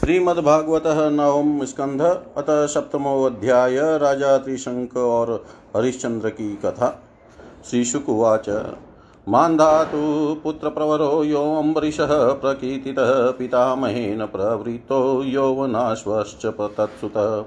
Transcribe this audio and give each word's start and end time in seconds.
श्रीमद्भागवत 0.00 0.82
नवम 0.86 1.64
स्कंध, 1.64 2.20
अतः 2.36 2.66
सप्तमो 2.66 3.24
अध्याय, 3.24 3.98
राजा 3.98 4.38
त्रिशंक 4.38 4.96
और 4.96 5.44
हरिश्चंद्र 5.76 6.28
की 6.28 6.56
कथा। 6.56 7.02
श्रीशुकुवाच 7.70 8.74
मान्धातु 9.28 10.36
पुत्रप्रवरो 10.44 11.24
यो 11.24 11.54
अम्बरीषः 11.54 12.32
प्रकीर्तितः 12.32 13.30
पितामहेन 13.30 14.26
प्रवृत्तो 14.26 15.24
यौवनाश्वश्च 15.24 16.46
तत्सुतः। 16.46 17.44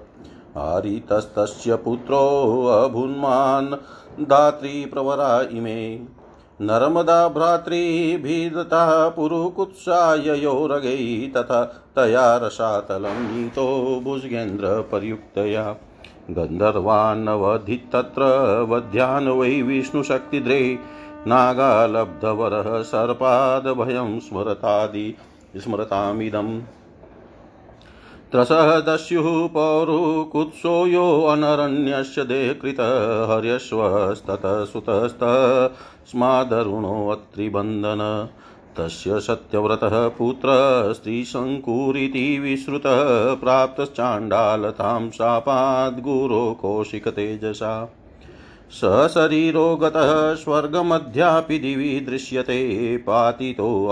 आरितस्तस्य 0.58 1.76
पुत्रोऽभुन्मान् 1.76 4.26
धात्रीप्रवरा 4.26 5.46
इमे। 5.52 6.00
नर्मदा 6.64 7.28
भ्रातृभिदता 7.28 8.84
पुरुकुत्साययोरगै 9.10 10.98
तथा 11.36 11.62
तया 11.96 12.26
रसातलं 12.38 13.18
नीतो 13.24 13.66
भुजगेन्द्रपर्युक्तया 14.04 15.66
गन्धर्वान्नवधितत्र 16.32 18.22
वध्यान् 18.70 19.28
वै 19.40 19.62
विष्णुशक्तिद्रे 19.62 20.62
नागालब्धवरः 21.28 22.70
सर्पादभयं 22.84 24.20
स्मरतादि 24.20 25.08
स्मरतामिदम्। 25.58 26.62
त्रसः 28.32 28.70
दस्युः 28.80 29.28
पौरुकुत्सो 29.48 30.76
यो 30.88 31.04
अनरण्यस्य 31.24 32.24
देहकृतः 32.24 32.94
हर्यश्वस्ततः 33.32 34.56
सुतस्तस्मादरुणोऽत्रिबन्धन 36.04 38.30
तस्य 38.78 39.20
सत्यव्रतः 39.20 40.08
पुत्रस्त्रीशङ्कुरिति 40.08 42.40
विश्रुतः 42.40 43.36
प्राप्तश्चाण्डालतां 43.36 45.10
शापाद्गुरो 45.10 46.60
कौशिकतेजसा। 46.62 47.96
स 48.72 49.12
शरीरो 49.14 49.76
गतः 49.76 50.36
स्वर्गमध्यापि 50.36 51.60
दिवि 51.60 52.00
दृश्यते 52.00 52.98
पातितो 52.98 53.90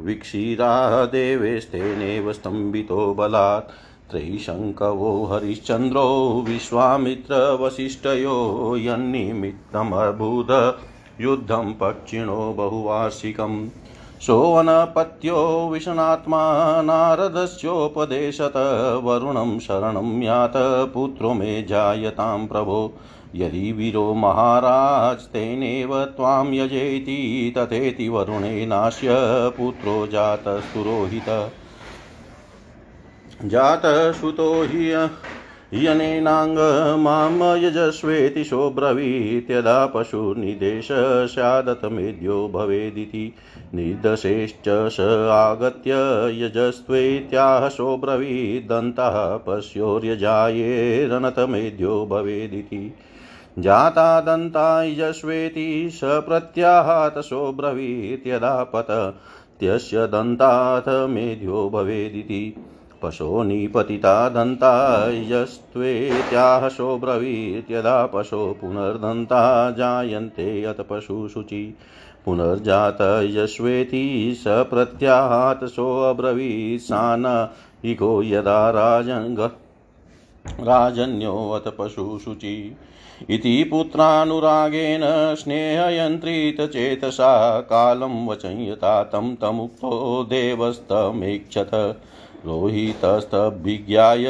वीक्षीराः 0.00 1.04
देवेस्तेनेव 1.04 2.32
स्तम्भितो 2.32 3.14
बलात्। 3.14 3.70
त्रयीशङ्कवो 4.10 5.24
हरिश्चन्द्रो 5.24 6.44
विश्वामित्रवसिष्ठयो 6.48 8.76
यन्निमित्तमभूद। 8.76 10.78
युद्धं 11.20 11.72
पक्षिणो 11.72 12.52
बहुवार्षिकम्। 12.52 13.68
सोऽनपत्यो 14.20 15.68
विशनात्मा 15.72 16.82
नारदस्योपदेशत। 16.82 18.52
वरुणं 19.04 19.58
शरणं 19.58 20.22
यात, 20.22 20.52
पुत्रो 20.94 21.32
मे 21.32 21.62
जायतां 21.62 22.46
प्रभो। 22.46 22.98
यदि 23.34 23.72
वीरो 23.72 24.14
महाराज 24.14 25.18
तेनेव 25.20 26.04
त्वां 26.04 26.54
यजेति 26.54 27.54
तथेति 27.58 28.08
वरुणेनास्य 28.08 29.08
पुत्रो 29.56 30.06
जातस्तुरोहित। 30.06 31.52
जातसुतो 33.44 34.62
हि 34.62 35.08
यनेनाङ्गमां 35.74 37.58
यजस्वेति 37.58 38.44
सोऽब्रवीत्यदा 38.44 39.86
पशुर्निदेश 39.86 40.88
स्यादतमेद्यो 41.32 42.48
भवेदिति। 42.48 43.34
निर्दशेश्च 43.74 44.64
स 44.68 45.28
आगत्य 45.32 45.92
यजस्त्वेत्याह 46.44 47.68
सोऽब्रवीदन्तः 47.68 49.36
पश्योर्यजायेरनतमेद्यो 49.36 52.06
भवेदिति। 52.06 52.94
जाता 53.58 54.20
दन्तायजस्वेति 54.20 55.90
स 55.92 56.00
प्रत्याहातशो 56.04 57.52
ब्रवीत्यदा 57.52 58.64
पतत्यस्य 58.64 60.06
दन्ताथ 60.06 61.08
मेध्यो 61.08 61.70
भवेदिति। 61.70 62.56
पशो 63.06 63.42
निपतिता 63.42 64.28
दन्तायस्त्वेत्याहशो 64.28 66.98
ब्रवीत्यदा 66.98 68.06
पशो 68.06 68.58
पुनर्दन्ता 68.60 69.70
जायन्ते 69.70 70.64
अथ 70.64 70.84
पशुशुचि। 70.90 71.76
पुनर्जातयस्वेति 72.24 74.34
स 74.36 74.44
प्रत्याहातशोऽब्रवीत् 74.46 76.82
सा 76.82 77.16
न 77.16 77.48
इको 77.84 78.22
यदा 78.22 78.70
राजङ्ग 78.70 79.50
राजन्योऽथ 80.60 81.72
पशुशुचि। 81.78 82.76
इति 83.30 83.64
पुत्रानुरागेण 83.64 85.34
स्नेहयन्त्रितचेतसा 85.34 87.60
कालं 87.60 88.26
वचयता 88.26 89.04
तं 89.04 89.34
तमुक्तो 89.34 90.24
देवस्तमेक्षत 90.24 91.70
रोहितस्तभिज्ञाय 92.46 94.24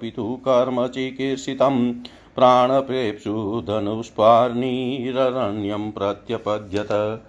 पितुकर्म 0.00 0.86
चिकीर्षितं 0.86 1.92
प्राणप्रेप्सु 2.36 3.64
धनुष्पार्णिररण्यं 3.68 5.90
प्रत्यपद्यत। 5.90 7.20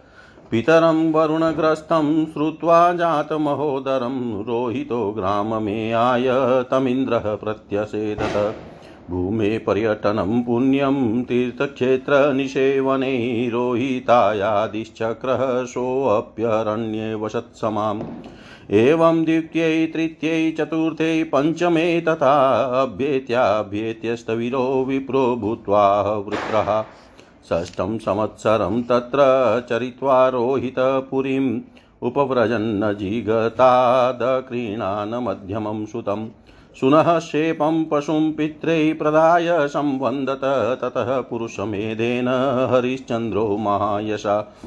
पितरं 0.51 1.11
वरुणग्रस्तं 1.11 2.25
श्रुत्वा 2.25 2.93
जातमहोदरं 2.93 4.43
रोहितो 4.43 5.11
ग्राममेयाय 5.11 6.29
तमिन्द्रः 6.71 7.35
प्रत्यसेदत 7.35 8.63
भूमे 9.09 9.57
पर्यटनं 9.57 10.43
पुण्यं 10.43 11.23
तीर्थक्षेत्रनिषेवने 11.23 13.49
रोहितायादिश्चक्रः 13.49 15.65
सोऽप्यरण्ये 15.65 17.15
वसत्समाम् 17.15 18.01
एवं 18.71 19.23
द्वितीयै, 19.23 19.87
तृतीयै 19.87 20.51
चतुर्थे 20.51 21.23
पञ्चमे 21.23 22.01
तथा 22.01 22.81
अभ्येत्याभ्येत्यस्तविरो 22.81 24.85
विप्रो 24.87 25.35
भूत्वा 25.35 26.01
वृत्रः। 26.01 26.83
षष्ठं 27.49 27.97
संवत्सरं 27.97 28.83
तत्र 28.83 29.17
चरित्वा 29.69 30.29
रोहितपुरीम् 30.29 31.61
उपव्रजन्न 32.01 32.93
जिगतादक्रीणान् 32.93 35.13
मध्यमं 35.13 35.85
सुतम् 35.85 36.27
सुनः 36.79 37.19
शेपं 37.19 37.85
पशुं 37.85 38.31
पित्रे 38.31 38.93
प्रदाय 38.93 39.67
संवन्दत, 39.67 40.77
ततः 40.81 41.21
पुरुषमेधेन 41.21 42.69
हरिश्चन्द्रो 42.73 43.57
महायशा। 43.57 44.57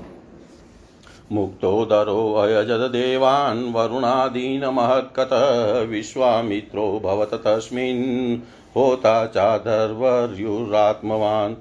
मुक्तोदरोऽयजदेवान् 1.32 3.74
वरुणादीनमहत्कतः 3.74 5.80
विश्वामित्रो 5.80 7.02
भवत 7.04 7.30
तस्मिन्, 7.34 8.38
होता 8.76 9.26
चाधर्वर्युरात्मवान्। 9.26 11.54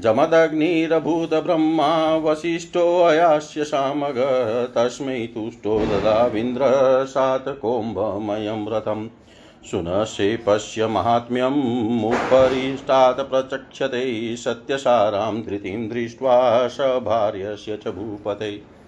जमदग्निरभूतब्रह्मा 0.00 2.16
वसिष्ठोऽयास्य 2.16 3.64
सामग 3.64 4.14
तस्मै 4.74 5.26
तुष्टो 5.26 5.86
ददाविन्द्रशातकोम्भमयं 5.86 8.68
रथम्। 8.68 9.08
सुनशे 9.70 10.36
पश्य 10.36 10.86
माहात्म्यं 10.86 12.00
मुपरिष्टात् 12.00 13.20
प्रचक्षते, 13.20 14.36
सत्यसारां 14.36 15.42
धृतिं 15.42 15.88
दृष्ट्वा 15.88 16.68
स 16.68 16.80
भार्यस्य 16.80 17.76
च 17.76 17.88
भूपते। 17.88 18.79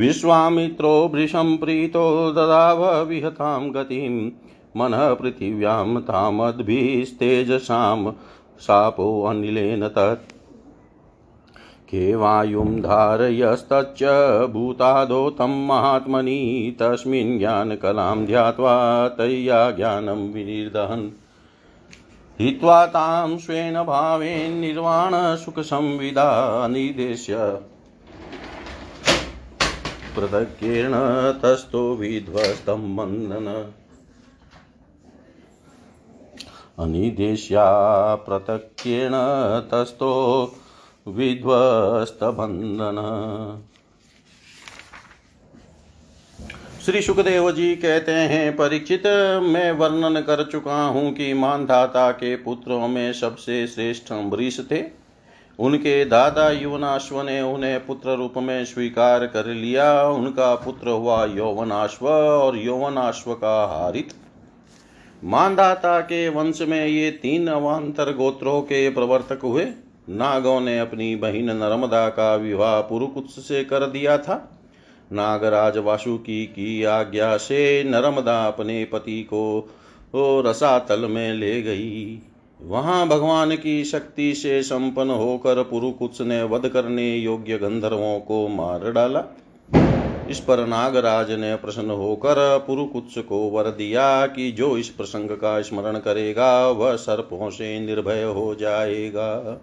विश्वामित्रो 0.00 1.10
भृशं 1.14 1.56
प्रीतो 1.56 2.32
ददाव 2.32 3.04
विहतां 3.04 3.74
गतिं। 3.74 4.30
मनः 4.76 5.14
पृथिव्यां 5.14 5.96
तामद्भिस्तेजसां। 5.96 8.12
शापोऽनिलेन 8.60 9.88
तत्। 9.88 10.32
के 11.88 12.14
वायुं 12.14 12.80
धारयस्तच्च 12.80 14.04
भूतादो 14.50 15.30
तं 15.30 15.66
महात्मनि, 15.66 16.76
तस्मिन् 16.82 17.38
ज्ञानकलां 17.38 18.26
ध्यात्वा 18.26 19.08
तय्या 19.08 19.70
ज्ञानं 19.70 20.32
विनिर्दहन्। 20.32 21.10
हित्वा 22.40 22.86
तां 22.86 23.38
स्वेन 23.38 23.74
भावेन्निर्वाणसुखसंविदा 23.74 26.68
निदेश्य। 26.68 27.60
पृथक्केण 30.20 30.92
तस्थो 31.42 31.96
विध्वस्तं 31.96 32.94
मन्दन 32.94 33.46
अनिदेश्या 36.78 37.64
पृथक्केण 38.14 39.12
तस्थो 39.72 40.12
विध्वस्तबन्धन 41.06 42.98
श्री 46.84 47.02
सुखदेव 47.02 47.50
जी 47.50 47.76
कहते 47.76 48.12
हैं, 48.12 48.56
परीक्षित, 48.56 49.06
मैं 49.42 49.72
वर्णन 49.72 50.20
कर 50.20 50.44
चुका 50.44 50.82
हूँ 50.82 51.12
कि 51.12 51.34
मानधाता 51.34 52.10
के 52.10 52.36
पुत्रों 52.36 52.88
में 52.88 53.12
सबसे 53.12 53.66
श्रेष्ठ 53.66 54.12
अम्बरीश 54.12 54.60
थे। 54.70 54.99
उनके 55.60 56.04
दादा 56.04 56.48
युवनाश्व 56.50 57.20
ने 57.22 57.40
उन्हें 57.42 57.86
पुत्र 57.86 58.16
रूप 58.16 58.34
में 58.36 58.64
स्वीकार 58.64 59.26
कर 59.26 59.46
लिया। 59.46 60.02
उनका 60.02 60.54
पुत्र 60.54 60.90
हुआ 60.90 61.24
यौवनाश्व 61.24 62.08
और 62.08 62.56
यौवनाश्व 62.56 63.32
का 63.34 63.56
हारित। 63.66 64.14
मानदाता 65.24 66.00
के 66.00 66.28
वंश 66.28 66.62
में 66.62 66.86
ये 66.86 67.10
तीन 67.12 67.48
अवान्तर 67.48 68.12
गोत्रों 68.12 68.60
के 68.62 68.88
प्रवर्तक 68.90 69.40
हुए। 69.44 69.66
नागों 70.08 70.60
ने 70.60 70.78
अपनी 70.78 71.14
बहिन 71.16 71.50
नर्मदा 71.50 72.08
का 72.08 72.34
विवाह 72.36 72.80
पुरुकुत्स 72.80 73.34
से 73.48 73.64
कर 73.64 73.86
दिया 73.86 74.16
था। 74.18 74.36
नागराज 75.12 75.76
वासुकी 75.78 76.44
की 76.46 76.84
आज्ञा 76.84 77.36
से 77.36 77.84
नर्मदा 77.84 78.44
अपने 78.46 78.84
पति 78.84 79.22
को 79.22 80.42
रसातल 80.46 81.00
में 81.00 81.32
ले 81.34 81.62
गई। 81.62 82.22
वहाँ 82.62 83.06
भगवान 83.08 83.54
की 83.56 83.84
शक्ति 83.84 84.34
से 84.34 84.62
संपन्न 84.62 85.10
होकर 85.10 85.62
पुरुकुत्स 85.62 86.20
ने 86.20 86.42
वध 86.42 86.68
करने 86.68 87.14
योग्य 87.16 87.58
गंधर्वों 87.58 88.18
को 88.20 88.46
मार 88.48 88.90
डाला। 88.92 89.22
इस 90.30 90.40
पर 90.40 90.66
नागराज 90.66 91.30
ने 91.30 91.54
प्रसन्न 91.56 91.90
होकर 91.90 92.36
पुरुकुत्स 92.66 93.18
को 93.18 93.38
वर 93.50 93.70
दिया 93.70 94.26
कि 94.26 94.50
जो 94.52 94.76
इस 94.78 94.88
प्रसंग 94.88 95.30
का 95.30 95.60
स्मरण 95.60 95.98
करेगा, 95.98 96.68
वह 96.68 96.96
सर्पों 96.96 97.50
से 97.50 97.78
निर्भय 97.80 98.22
हो 98.22 98.54
जाएगा। 98.54 99.60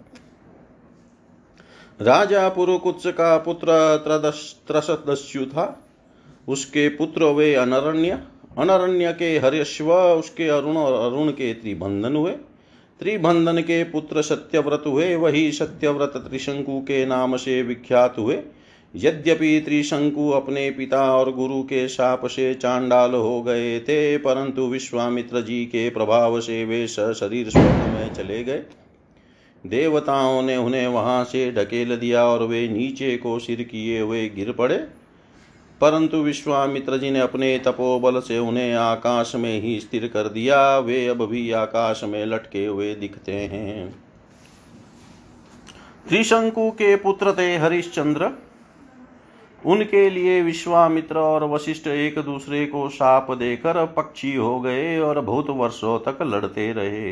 राजा 2.00 2.48
पुरुकुत्स 2.48 3.06
का 3.06 3.36
पुत्र 3.38 3.76
त्रसदस्यु 4.68 5.46
था। 5.46 5.84
उसके 6.48 6.88
पुत्र 6.88 7.24
वे 7.24 7.54
अनरण्य 7.54 8.22
अनरण्य 8.58 9.12
के 9.12 9.26
हर्यश्व 9.38 9.92
उसके 9.94 10.48
अरुण 10.48 10.76
और 10.76 10.92
अरुण 11.02 11.30
के 11.30 11.52
त्रिबंधन 11.54 12.16
हुए। 12.16 12.32
त्रिबंधन 13.00 13.60
के 13.60 13.82
पुत्र 13.84 14.22
सत्यव्रत 14.22 14.82
हुए, 14.86 15.14
वही 15.16 15.50
सत्यव्रत 15.52 16.12
त्रिशंकु 16.16 16.80
के 16.80 17.04
नाम 17.06 17.36
से 17.36 17.62
विख्यात 17.62 18.18
हुए। 18.18 18.38
यद्यपि 18.94 19.60
त्रिशंकु 19.64 20.28
अपने 20.30 20.70
पिता 20.70 21.02
और 21.14 21.32
गुरु 21.32 21.62
के 21.62 21.88
शाप 21.88 22.26
से 22.26 22.54
चांडाल 22.54 23.10
हो 23.10 23.42
गए 23.42 23.78
थे, 23.80 24.16
परंतु 24.16 24.62
विश्वामित्र 24.62 25.40
जी 25.40 25.64
के 25.64 25.88
प्रभाव 25.90 26.40
से 26.40 26.64
वे 26.64 26.86
शरीर 26.88 27.48
स्वर्ग 27.48 27.88
में 27.88 28.12
चले 28.14 28.44
गए। 28.44 28.62
देवताओं 29.64 30.42
ने 30.42 30.56
उन्हें 30.56 30.86
वहाँ 30.86 31.24
से 31.24 31.50
ढकेल 31.52 31.96
दिया 31.96 32.24
और 32.24 32.42
वे 32.42 32.68
नीचे 32.68 33.16
को 33.16 33.38
सिर 33.38 33.62
किए 33.62 34.00
हुए 34.00 34.28
गिर 34.28 34.52
पड़े। 34.52 34.76
परंतु 35.80 36.16
विश्वामित्र 36.16 36.96
जी 36.96 37.10
ने 37.10 37.20
अपने 37.20 37.58
तपोबल 37.58 38.20
से 38.20 38.38
उन्हें 38.38 38.74
आकाश 38.74 39.32
में 39.34 39.60
ही 39.60 39.80
स्थिर 39.80 40.06
कर 40.06 40.28
दिया। 40.28 40.78
वे 40.78 41.06
अब 41.06 41.26
भी 41.26 41.52
आकाश 41.52 42.04
में 42.04 42.26
लटके 42.26 42.66
हुए 42.66 42.94
दिखते 42.94 43.32
हैं। 43.32 43.94
त्रिशंकु 46.08 46.70
के 46.70 46.96
पुत्र 46.96 47.34
थे 47.38 47.56
हरिश्चंद्र। 47.56 48.30
उनके 49.66 50.10
लिए 50.10 50.42
विश्वामित्र 50.42 51.18
और 51.18 51.44
वशिष्ठ 51.44 51.86
एक 51.86 52.18
दूसरे 52.18 52.66
को 52.66 52.88
साप 52.88 53.30
देकर 53.30 53.84
पक्षी 53.86 54.34
हो 54.34 54.60
गए 54.60 54.98
और 54.98 55.20
बहुत 55.20 55.50
वर्षों 55.50 55.98
तक 55.98 56.22
लड़ते 56.22 56.72
रहे। 56.72 57.10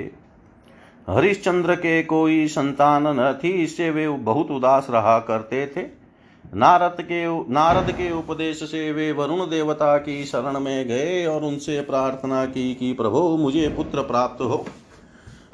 हरिश्चंद्र 1.10 1.74
के 1.74 2.02
कोई 2.02 2.46
संतान 2.48 3.06
न 3.06 3.40
थी, 3.44 3.48
इससे 3.48 3.90
वे 3.90 4.08
बहुत 4.08 4.50
उदास 4.50 4.86
रहा 4.90 5.18
करते 5.18 5.66
थे। 5.66 6.05
नारद 6.54 6.96
के 7.00 7.26
नारद 7.52 7.90
के 7.90 8.10
उपदेश 8.12 8.62
से 8.62 8.92
वे 8.92 9.12
वरुण 9.12 9.40
देवता 9.46 9.96
की 9.98 10.24
शरण 10.24 10.60
में 10.60 10.88
गए 10.88 11.26
और 11.26 11.44
उनसे 11.44 11.80
प्रार्थना 11.80 12.44
की 12.46 12.74
कि 12.74 12.92
प्रभु, 12.92 13.18
मुझे 13.18 13.68
पुत्र 13.68 14.02
प्राप्त 14.02 14.40
हो। 14.40 14.64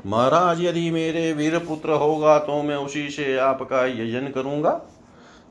महाराज, 0.06 0.64
यदि 0.64 0.90
मेरे 0.90 1.32
वीर 1.32 1.58
पुत्र 1.58 1.92
होगा 1.92 2.38
तो 2.38 2.62
मैं 2.62 2.76
उसी 2.76 3.08
से 3.10 3.36
आपका 3.38 3.84
यजन 3.86 4.32
करूँगा। 4.34 4.80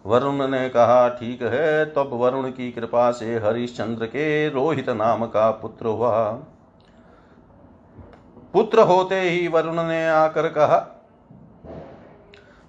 वरुण 0.06 0.48
ने 0.48 0.70
कहा, 0.70 1.10
ठीक 1.10 1.42
है। 1.42 1.86
तब 1.86 2.10
वरुण 2.14 2.50
की 2.50 2.72
कृपा 2.72 3.12
से 3.12 3.36
हरिश्चंद्र 3.40 4.06
के 4.06 4.50
रोहित 4.50 4.90
नाम 4.90 5.26
का 5.26 5.52
पुत्र 5.52 5.86
हुआ। 5.86 6.32
पुत्र 8.54 8.80
होते 8.80 9.22
ही 9.22 9.48
वरुण 9.48 9.84
ने 9.84 10.08
आकर 10.08 10.48
कहा 10.48 10.91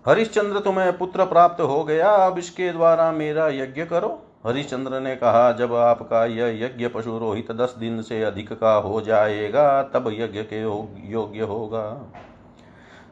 हरिश्चंद्र 0.09 0.61
तुम्हें 0.61 0.99
पुत्र 0.99 1.25
प्राप्त 1.25 1.61
हो 1.61 1.85
गया, 1.85 2.11
अब 2.11 2.39
इसके 2.39 2.73
द्वारा 2.73 3.13
मेरा 3.13 3.49
यज्ञ 3.49 3.85
करो। 3.85 4.23
हरिश्चंद्र 4.47 5.01
ने 5.01 5.17
कहा, 5.17 5.53
जब 5.53 5.75
आपका 5.75 6.25
यह 6.25 6.65
यज्ञ 6.65 6.89
पशु 6.89 7.19
रोहित 7.19 7.53
दस 7.53 7.77
दिन 7.79 8.03
से 8.03 8.23
अधिक 8.23 8.53
का 8.53 8.75
हो 8.75 9.01
जाएगा, 9.01 9.83
तब 9.83 10.09
यज्ञ 10.13 10.43
के 10.43 10.63
योग्य 11.11 11.41
होगा। 11.41 12.13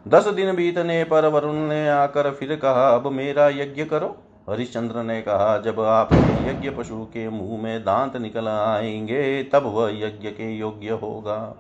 दस 0.08 0.28
दिन 0.28 0.56
बीतने 0.56 1.04
पर 1.04 1.26
वरुण 1.26 1.54
ने 1.54 1.88
आकर 1.88 2.30
फिर 2.30 2.56
कहा, 2.56 2.94
अब 2.94 3.06
मेरा 3.06 3.48
यज्ञ 3.48 3.84
करो। 3.84 4.16
हरिश्चंद्र 4.50 5.02
ने 5.02 5.22
कहा, 5.22 5.58
जब 5.58 5.80
आपके 5.80 6.50
यज्ञ 6.50 6.70
पशु 6.70 7.04
के 7.04 7.28
मुँह 7.28 7.62
में 7.62 7.80
दांत 7.80 8.16
निकल 8.16 8.48
आएँगे, 8.48 9.42
तब 9.42 9.62
वह 9.66 9.90
यज्ञ 9.90 10.28
के 10.28 10.56
योग्य 10.56 10.90
होगा। 10.90 11.54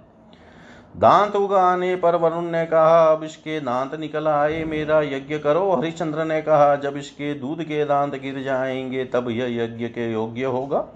दांत 0.96 1.36
उगाने 1.36 1.96
पर 1.96 2.16
वरुण 2.16 2.44
ने 2.44 2.66
कहा, 2.66 3.12
अब 3.12 3.24
इसके 3.24 3.60
दांत 3.60 3.94
निकल 3.94 4.28
आए, 4.28 4.64
मेरा 4.64 5.00
यज्ञ 5.00 5.38
करो। 5.38 5.72
हरिश्चंद्र 5.72 6.24
ने 6.24 6.42
कहा, 6.42 6.76
जब 6.76 6.96
इसके 6.96 7.34
दूध 7.34 7.62
के 7.62 7.84
दांत 7.84 8.14
गिर 8.14 8.42
जाएँगे, 8.42 9.04
तब 9.04 9.30
यह 9.30 9.64
यज्ञ 9.64 9.86
के 9.86 10.12
योग्य 10.12 10.44
होगा। 10.44 10.88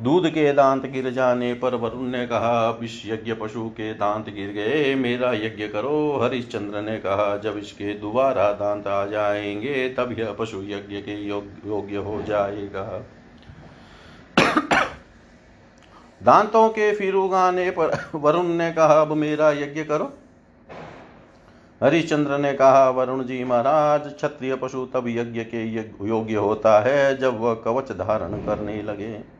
दूध 0.00 0.28
के 0.28 0.52
दांत 0.52 0.86
गिर 0.86 1.10
जाने 1.10 1.54
पर 1.54 1.74
वरुण 1.74 2.02
ने 2.02 2.26
कहा, 2.26 2.68
अब 2.68 2.84
इस 2.84 3.02
यज्ञ 3.06 3.34
पशु 3.34 3.68
के 3.68 3.94
दांत 3.94 4.24
गिर 4.24 4.50
गए, 4.50 4.94
मेरा 4.94 5.32
यज्ञ 5.32 5.68
करो। 5.68 6.20
हरिश्चंद्र 6.22 6.80
ने 6.80 6.98
कहा, 6.98 7.36
जब 7.36 7.58
इसके 7.58 7.94
दोबारा 7.94 8.52
दांत 8.52 8.86
आ 8.86 9.06
जाएँगे, 9.06 9.88
तब 9.88 10.16
यह 10.18 10.32
पशु 10.38 10.62
यज्ञ 10.62 10.96
के 10.96 11.28
योग्य 11.68 11.96
हो 11.96 12.22
जाएगा। 12.22 13.06
दांतों 16.22 16.68
के 16.68 16.94
फिर 16.94 17.14
उगाने 17.14 17.70
पर 17.70 18.04
वरुण 18.14 18.46
ने 18.46 18.72
कहा, 18.72 19.00
अब 19.00 19.12
मेरा 19.12 19.50
यज्ञ 19.50 19.84
करो। 19.84 20.12
हरिश्चंद्र 21.82 22.38
ने 22.38 22.52
कहा, 22.52 22.90
वरुण 22.90 23.24
जी 23.24 23.44
महाराज, 23.44 24.00
क्षत्रिय 24.12 24.54
पशु 24.54 24.86
तब 24.86 25.04
यज्ञ 25.08 25.40
के 25.40 25.64
योग्य 26.08 26.34
होता 26.34 26.80
है 26.80 27.18
जब 27.18 27.40
वह 27.40 27.54
कवच 27.54 27.92
धारण 27.92 28.32
करने 28.32 28.82
लगे। 28.82 29.38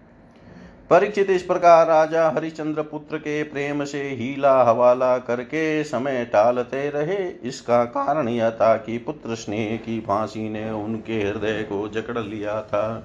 परीक्षित 0.90 1.30
इस 1.30 1.42
प्रकार 1.42 1.86
राजा 1.86 2.30
हरिश्चंद्र 2.30 2.82
पुत्र 2.82 3.18
के 3.18 3.42
प्रेम 3.42 3.84
से 3.84 4.02
हीला 4.02 4.62
हवाला 4.62 5.18
करके 5.18 5.84
समय 5.84 6.24
टालते 6.24 6.90
रहे। 6.90 7.48
इसका 7.48 7.84
कारण 7.84 8.28
यह 8.28 8.50
था 8.50 8.76
कि 8.76 8.98
पुत्र 8.98 9.34
स्नेह 9.34 9.76
की 9.76 10.00
फांसी 10.00 10.48
ने 10.48 10.70
उनके 10.70 11.14
हृदय 11.14 11.62
को 11.62 11.88
जकड़ 11.88 12.18
लिया 12.18 12.60
था। 12.60 13.04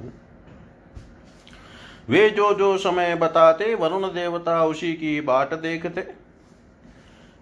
वे 2.10 2.30
जो 2.30 2.54
जो 2.54 2.78
समय 2.78 3.16
बताते, 3.16 3.76
वरुण 3.76 4.08
देवता 4.08 4.66
उसी 4.66 4.94
की 4.94 5.22
बाट 5.22 5.54
देखते। 5.54 6.04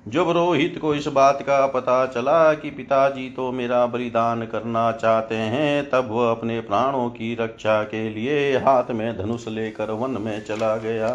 जब 0.07 0.29
रोहित 0.29 0.77
को 0.81 0.95
इस 0.95 1.07
बात 1.07 1.41
का 1.41 1.67
पता 1.67 2.05
चला 2.05 2.53
कि 2.53 2.69
पिताजी 2.69 3.29
तो 3.29 3.51
मेरा 3.51 3.85
बलिदान 3.85 4.45
करना 4.45 4.91
चाहते 4.91 5.35
हैं, 5.35 5.89
तब 5.89 6.07
वह 6.11 6.31
अपने 6.31 6.59
प्राणों 6.61 7.09
की 7.09 7.35
रक्षा 7.35 7.83
के 7.83 8.09
लिए 8.09 8.57
हाथ 8.57 8.91
में 8.91 9.17
धनुष 9.17 9.47
लेकर 9.47 9.91
वन 9.91 10.11
में 10.11 10.45
चला 10.45 10.75
गया। 10.75 11.09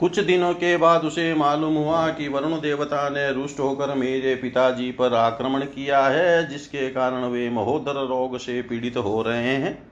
कुछ 0.00 0.20
दिनों 0.20 0.54
के 0.54 0.76
बाद 0.76 1.04
उसे 1.04 1.34
मालूम 1.34 1.74
हुआ 1.74 2.08
कि 2.08 2.28
वरुण 2.28 2.60
देवता 2.60 3.08
ने 3.08 3.32
रुष्ट 3.32 3.60
होकर 3.60 3.94
मेरे 3.94 4.34
पिताजी 4.34 4.90
पर 4.90 5.14
आक्रमण 5.14 5.60
किया 5.60 6.06
है, 6.06 6.48
जिसके 6.48 6.90
कारण 6.90 7.24
वे 7.24 7.50
महोदर 7.50 8.06
रोग 8.06 8.38
से 8.38 8.62
पीड़ित 8.62 8.96
हो 8.96 9.22
रहे 9.22 9.56
हैं। 9.56 9.89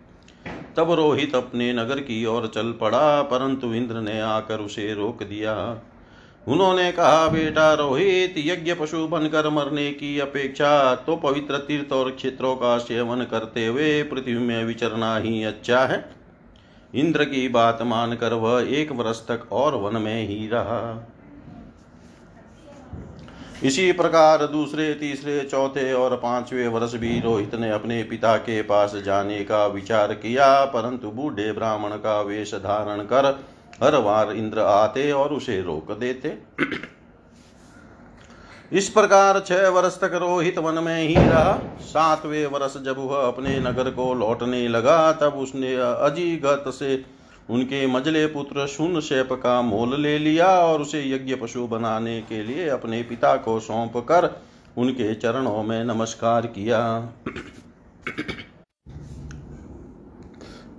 तब 0.78 0.90
रोहित 0.92 1.35
अपने 1.35 1.73
नगर 1.73 2.00
की 2.00 2.25
ओर 2.26 2.47
चल 2.47 2.73
पड़ा, 2.73 3.23
परंतु 3.23 3.73
इंद्र 3.75 4.00
ने 4.00 4.20
आकर 4.20 4.61
उसे 4.61 4.92
रोक 4.94 5.23
दिया। 5.23 5.54
उन्होंने 6.47 6.90
कहा, 6.92 7.26
बेटा 7.28 7.73
रोहित, 7.75 8.35
यज्ञ 8.38 8.75
पशु 8.75 9.06
बनकर 9.08 9.49
मरने 9.49 9.90
की 9.90 10.18
अपेक्षा 10.18 10.94
तो 10.97 11.16
पवित्र 11.16 11.58
तीर्थ 11.58 11.92
और 11.92 12.11
क्षेत्रों 12.11 12.54
का 12.56 12.76
सेवन 12.78 13.25
करते 13.25 13.66
हुए 13.66 14.02
पृथ्वी 14.02 14.38
में 14.38 14.64
विचरना 14.64 15.16
ही 15.16 15.42
अच्छा 15.44 15.85
है। 15.85 16.04
इंद्र 16.94 17.25
की 17.25 17.49
बात 17.49 17.82
मानकर 17.82 18.32
वह 18.35 18.66
एक 18.70 18.92
वर्ष 18.92 19.20
तक 19.20 19.52
और 19.52 19.75
वन 19.75 20.00
में 20.02 20.26
ही 20.28 20.47
रहा। 20.49 20.80
इसी 23.62 23.91
प्रकार 23.93 24.47
दूसरे, 24.47 24.93
तीसरे, 24.95 25.41
चौथे 25.43 25.93
और 25.93 26.15
पाँचवें 26.17 26.69
वर्ष 26.69 26.95
भी 26.95 27.19
रोहित 27.21 27.55
ने 27.55 27.71
अपने 27.71 28.03
पिता 28.03 28.37
के 28.37 28.61
पास 28.62 28.95
जाने 28.97 29.38
का 29.45 29.67
विचार 29.67 30.12
किया, 30.15 30.65
परंतु 30.65 31.11
बूढ़े 31.11 31.50
ब्राह्मण 31.53 31.97
का 31.97 32.21
वेश 32.21 32.55
धारण 32.55 33.03
कर 33.05 33.27
हर 33.83 33.99
बार 34.00 34.33
इंद्र 34.33 34.61
आते 34.61 35.11
और 35.12 35.33
उसे 35.33 35.61
रोक 35.62 35.93
देते। 35.93 36.37
इस 38.73 38.88
प्रकार 38.88 39.38
छह 39.41 39.69
वर्ष 39.69 40.00
तक 40.00 40.15
रोहित 40.15 40.59
वन 40.59 40.83
में 40.85 41.09
ही 41.09 41.15
रहा। 41.15 41.53
सातवें 41.83 42.47
वर्ष 42.47 42.77
जब 42.77 42.99
वह 43.00 43.27
अपने 43.27 43.59
नगर 43.61 43.91
को 43.91 44.12
लौटने 44.15 44.67
लगा, 44.69 45.12
तब 45.12 45.35
उसने 45.37 45.75
अजीगत 45.77 46.65
से 46.69 46.97
उनके 47.50 47.87
मजले 47.87 48.26
पुत्र 48.26 48.67
सुन 48.67 49.00
शेप 49.00 49.33
का 49.33 49.61
मोल 49.62 50.00
ले 50.00 50.19
लिया 50.19 50.47
और 50.61 50.83
उसे 50.83 51.02
यज्ञ 51.11 51.35
पशु 51.35 51.67
बनाने 51.67 52.21
के 52.23 52.43
लिए 52.43 52.69
अपने 52.69 53.02
पिता 53.02 53.35
को 53.37 53.59
सौंप 53.61 53.97
कर 54.09 54.31
उनके 54.78 55.14
चरणों 55.14 55.62
में 55.62 55.85
नमस्कार 55.85 56.47
किया। 56.47 56.81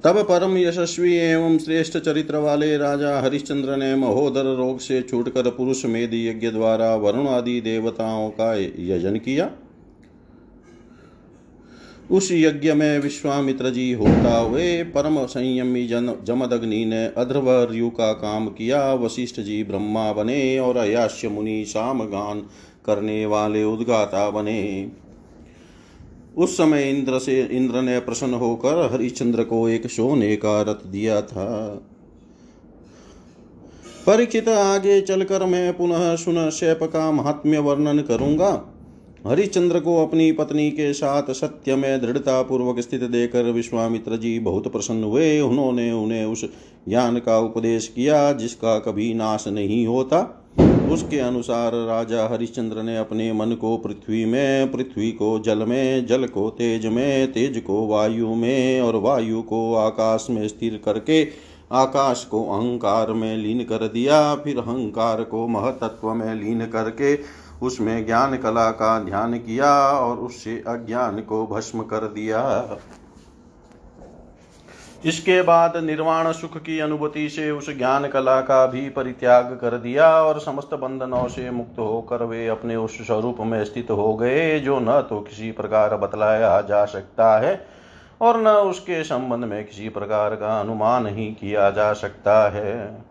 तब 0.04 0.22
परम 0.24 0.58
यशस्वी 0.58 1.16
एवं 1.16 1.58
श्रेष्ठ 1.58 1.98
चरित्र 1.98 2.38
वाले 2.38 2.78
राजा 2.78 3.20
हरिश्चंद्र 3.20 3.76
ने 3.78 3.96
महोदर 3.96 4.46
रोग 4.56 4.80
से 4.80 5.02
छूटकर 5.02 5.50
पुरुष 5.50 5.84
मेद 5.86 6.14
यज्ञ 6.14 6.50
द्वारा 6.52 6.94
वरुण 6.96 7.28
आदि 7.28 7.60
देवताओं 7.62 8.30
का 8.30 8.54
यजन 8.86 9.18
किया। 9.18 9.50
उस 12.12 12.32
यज्ञ 12.32 12.74
में 12.74 13.00
विश्वामित्र 13.00 13.70
जी 13.70 13.94
होता 13.94 14.38
हुए 14.38 14.84
परम 14.84 15.26
संयमी 15.26 15.88
जन, 15.88 16.16
जमदग्नि 16.24 16.86
ने 16.86 17.06
अध्रवर्यु 17.06 17.90
का 17.90 18.14
काम 18.14 18.48
किया। 18.48 18.94
वशिष्ठ 18.94 19.40
जी 19.40 19.64
ब्रह्मा 19.64 20.14
बने 20.14 20.60
और 20.60 20.78
अयास्य 20.78 21.28
मुनि 21.28 21.66
सामगान 21.68 22.40
करने 22.86 23.26
वाले 23.26 23.64
उद्गाता 23.64 24.30
बने। 24.30 24.92
उस 26.38 26.58
समय 26.58 26.90
इंद्र 26.90 27.20
से, 27.20 27.42
इंद्र 27.42 27.82
ने 27.82 28.00
प्रसन्न 28.00 28.34
होकर 28.34 28.90
हरिश्चंद्र 28.94 29.44
को 29.44 29.70
एक 29.70 29.88
सोने 29.88 30.36
का 30.36 30.62
रथ 30.62 30.88
दिया 30.88 31.22
था। 31.22 31.82
परीक्षित 34.08 34.50
आगे 34.50 35.02
चलकर 35.02 35.46
मैं 35.46 35.78
पुनः 35.78 36.16
सुन 36.16 36.50
शैप 36.50 36.80
का 36.84 37.12
महात्म्य 37.12 37.60
वर्णन 37.60 38.00
करूँगा। 38.00 38.69
हरिश्चंद्र 39.28 39.80
को 39.80 40.06
अपनी 40.06 40.32
पत्नी 40.32 40.72
के 40.72 40.94
साथ 40.94 41.32
सत्य 41.32 41.76
में 41.76 42.02
दृढ़ता 42.02 42.42
पूर्वक 42.42 42.80
स्थित 42.80 43.02
देकर 43.04 43.44
विश्वामित्र 43.44 44.18
जी 44.18 44.40
बहुत 44.40 44.68
प्रसन्न 44.68 45.04
हुए। 45.04 45.40
उन्होंने 45.40 45.92
उन्हें 45.92 46.26
उस 46.26 46.46
ज्ञान 46.90 47.18
का 47.18 47.38
उपदेश 47.40 47.88
किया, 47.88 48.32
जिसका 48.34 48.80
कभी 48.80 49.14
नाश 49.14 49.48
नहीं 49.48 49.88
होता। 49.88 50.46
उसके 50.92 51.20
अनुसार 51.20 51.72
राजा 51.74 52.28
हरिश्चंद्र 52.28 52.84
ने 52.84 52.98
अपने 52.98 53.34
मन 53.34 53.52
को 53.52 53.78
पृथ्वी 53.78 54.26
में, 54.26 54.72
पृथ्वी 54.72 55.12
को 55.12 55.40
जल 55.40 55.66
में, 55.66 56.06
जल 56.06 56.26
को 56.26 56.50
तेज 56.50 56.86
में, 56.86 57.32
तेज 57.32 57.58
को 57.58 57.88
वायु 57.88 58.36
में 58.36 58.82
और 58.82 58.96
वायु 58.96 59.42
को 59.42 59.76
आकाश 59.76 60.28
में 60.30 60.48
स्थिर 60.48 60.82
करके 60.86 61.28
आकाश 61.72 62.24
को 62.24 62.44
अहंकार 62.44 63.14
में 63.14 63.38
लीन 63.38 63.64
कर 63.64 63.88
दिया। 63.88 64.36
फिर 64.36 64.58
अहंकार 64.58 65.24
को 65.24 65.48
महतत्व 65.48 66.14
में 66.14 66.36
लीन 66.36 66.66
करके 66.66 67.16
उसमें 67.62 68.06
ज्ञान 68.06 68.38
कला 68.38 68.70
का 68.72 69.00
ध्यान 69.00 69.38
किया 69.38 69.74
और 69.92 70.18
उससे 70.18 70.64
अज्ञान 70.68 71.20
को 71.22 71.46
भस्म 71.48 71.84
कर 71.84 72.08
दिया। 72.08 72.78
इसके 75.06 75.42
बाद 75.42 75.78
निर्वाण 75.78 76.32
सुख 76.32 76.58
की 76.58 76.80
अनुभूति 76.80 77.28
से 77.30 77.50
उस 77.52 77.70
ज्ञान 77.78 78.08
कला 78.08 78.40
का 78.42 78.66
भी 78.66 78.90
परित्याग 78.90 79.58
कर 79.62 79.78
दिया 79.78 80.10
और 80.24 80.40
समस्त 80.40 80.74
बंधनों 80.74 81.28
से 81.28 81.50
मुक्त 81.52 81.80
होकर 81.80 82.24
वे 82.24 82.48
अपने 82.48 82.76
उस 82.76 82.98
स्वरूप 82.98 83.38
में 83.42 83.64
स्थित 83.66 83.92
हो 83.92 84.14
गए, 84.16 84.60
जो 84.60 84.80
न 84.80 85.02
तो 85.02 85.20
किसी 85.22 85.52
प्रकार 85.52 85.96
बतलाया 85.98 86.60
जा 86.62 86.84
सकता 86.86 87.38
है 87.40 87.68
और 88.22 88.42
न 88.42 88.48
उसके 88.48 89.04
संबंध 89.04 89.46
में 89.46 89.66
किसी 89.66 89.90
प्रकार 89.90 90.36
का 90.36 90.60
अनुमान 90.60 91.08
ही 91.08 91.26
किया 91.32 91.70
जा 91.70 91.92
सकता 91.94 92.50
है। 92.50 93.09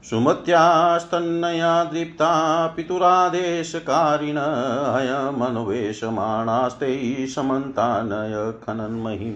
सुमत्यास्तन्नया 0.05 1.85
दृप्ता 1.85 2.67
पितुरादेशकारिण 2.67 4.39
अयमन्वेषमाणास्ते 4.95 7.27
समन्तानय 7.27 8.53
खनन्महीं। 8.67 9.33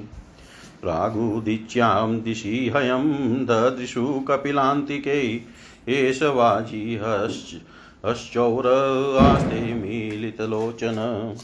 प्रागुदीच्यां 0.83 2.21
दिशि 2.21 2.73
हयं 2.76 3.12
ददृशु 3.47 4.25
कपिलान्तिके, 4.28 5.40
एष 5.88 6.23
वाजिहश्च 6.23 7.61
हश्चौर 8.07 9.19
आस्ते 9.21 9.75
मीलितलोचन। 9.75 11.37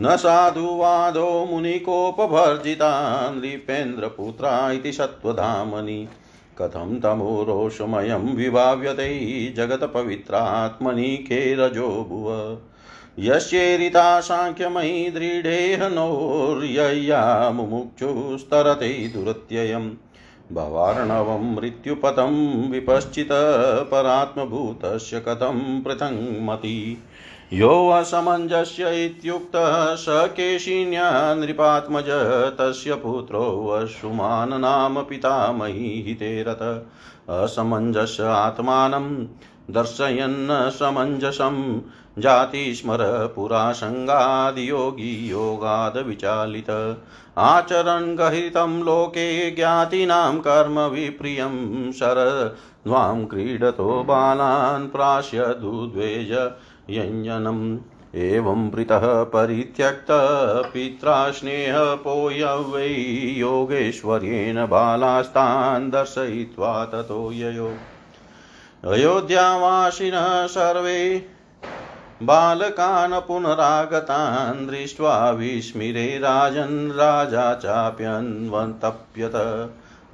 न 0.00 0.16
साधुवादो 0.16 1.48
मुनिकोपभर्जिता 1.50 3.30
नृपेन्द्रपुत्रा 3.30 4.70
इति 4.70 4.92
सत्त्वधामनि। 4.92 6.08
कथं 6.58 7.00
तमोरोषमयं 7.00 8.36
विभाव्यते 8.36 9.54
जगत्पवित्रात्मनि 9.56 11.16
खेरजो 11.16 11.88
भुव। 11.88 12.58
यस्येरिता 13.18 14.20
साङ्ख्यमयी 14.20 15.10
दृढेह 15.10 15.88
नोर्यया 15.88 17.50
मुमुक्षुस्तरते 17.50 19.08
दुरत्ययं 19.08 19.90
भवार्णवं 20.52 21.54
मृत्युपथं 21.54 22.70
विपश्चित 22.70 23.28
परात्मभूतस्य 23.90 25.20
कथं 25.20 25.82
पृथङ्मति। 25.82 26.98
यो 27.52 27.88
असमञ्जस्य 27.88 29.04
इत्युक्तः 29.04 29.94
स 29.94 30.06
केशिन्या 30.08 31.34
नृपात्मज, 31.34 32.06
तस्य 32.58 32.94
पुत्रो 32.94 33.70
वसुमान् 33.70 34.60
नाम 34.60 35.02
पितामही 35.02 36.04
हितेरथ 36.08 36.62
असमञ्जस्य 37.30 38.22
आत्मानं 38.22 39.26
दर्शयन् 39.70 40.70
समञ्जसं 40.70 41.80
जातिस्मर 42.18 43.32
पुरा 43.36 43.72
सङ्गादियोगी 43.72 45.30
योगादविचालित 45.30 46.96
आचरन् 47.38 48.16
गहितं 48.16 48.82
लोके 48.82 49.50
ज्ञातीनां 49.50 50.38
कर्म 50.38 50.80
विप्रियं 50.80 51.92
शरद्वां 51.92 53.24
क्रीडतो 53.24 54.02
बालान् 54.02 54.88
प्राश्यदुद्वेज 54.88 56.50
यञ्जनम्। 56.90 57.78
एवं 58.14 58.70
प्रीतः 58.70 59.22
परित्यक्तपित्रा 59.22 61.30
स्नेहपोयवै 61.30 63.38
योगेश्वर्येण 63.38 64.66
बालास्तान् 64.66 65.90
दर्शयित्वा 65.90 66.84
ततो 66.84 67.32
ययो। 67.32 67.74
अयोध्यावासिनः 68.84 70.46
सर्वे 70.46 71.31
बालकान् 72.22 73.28
पुनरागतान् 73.28 74.66
दृष्ट्वा 74.66 75.30
विस्मिरे 75.30 76.18
राजन् 76.18 76.92
राजा 76.92 77.54
चाप्यन्वन्तप्यत। 77.54 79.32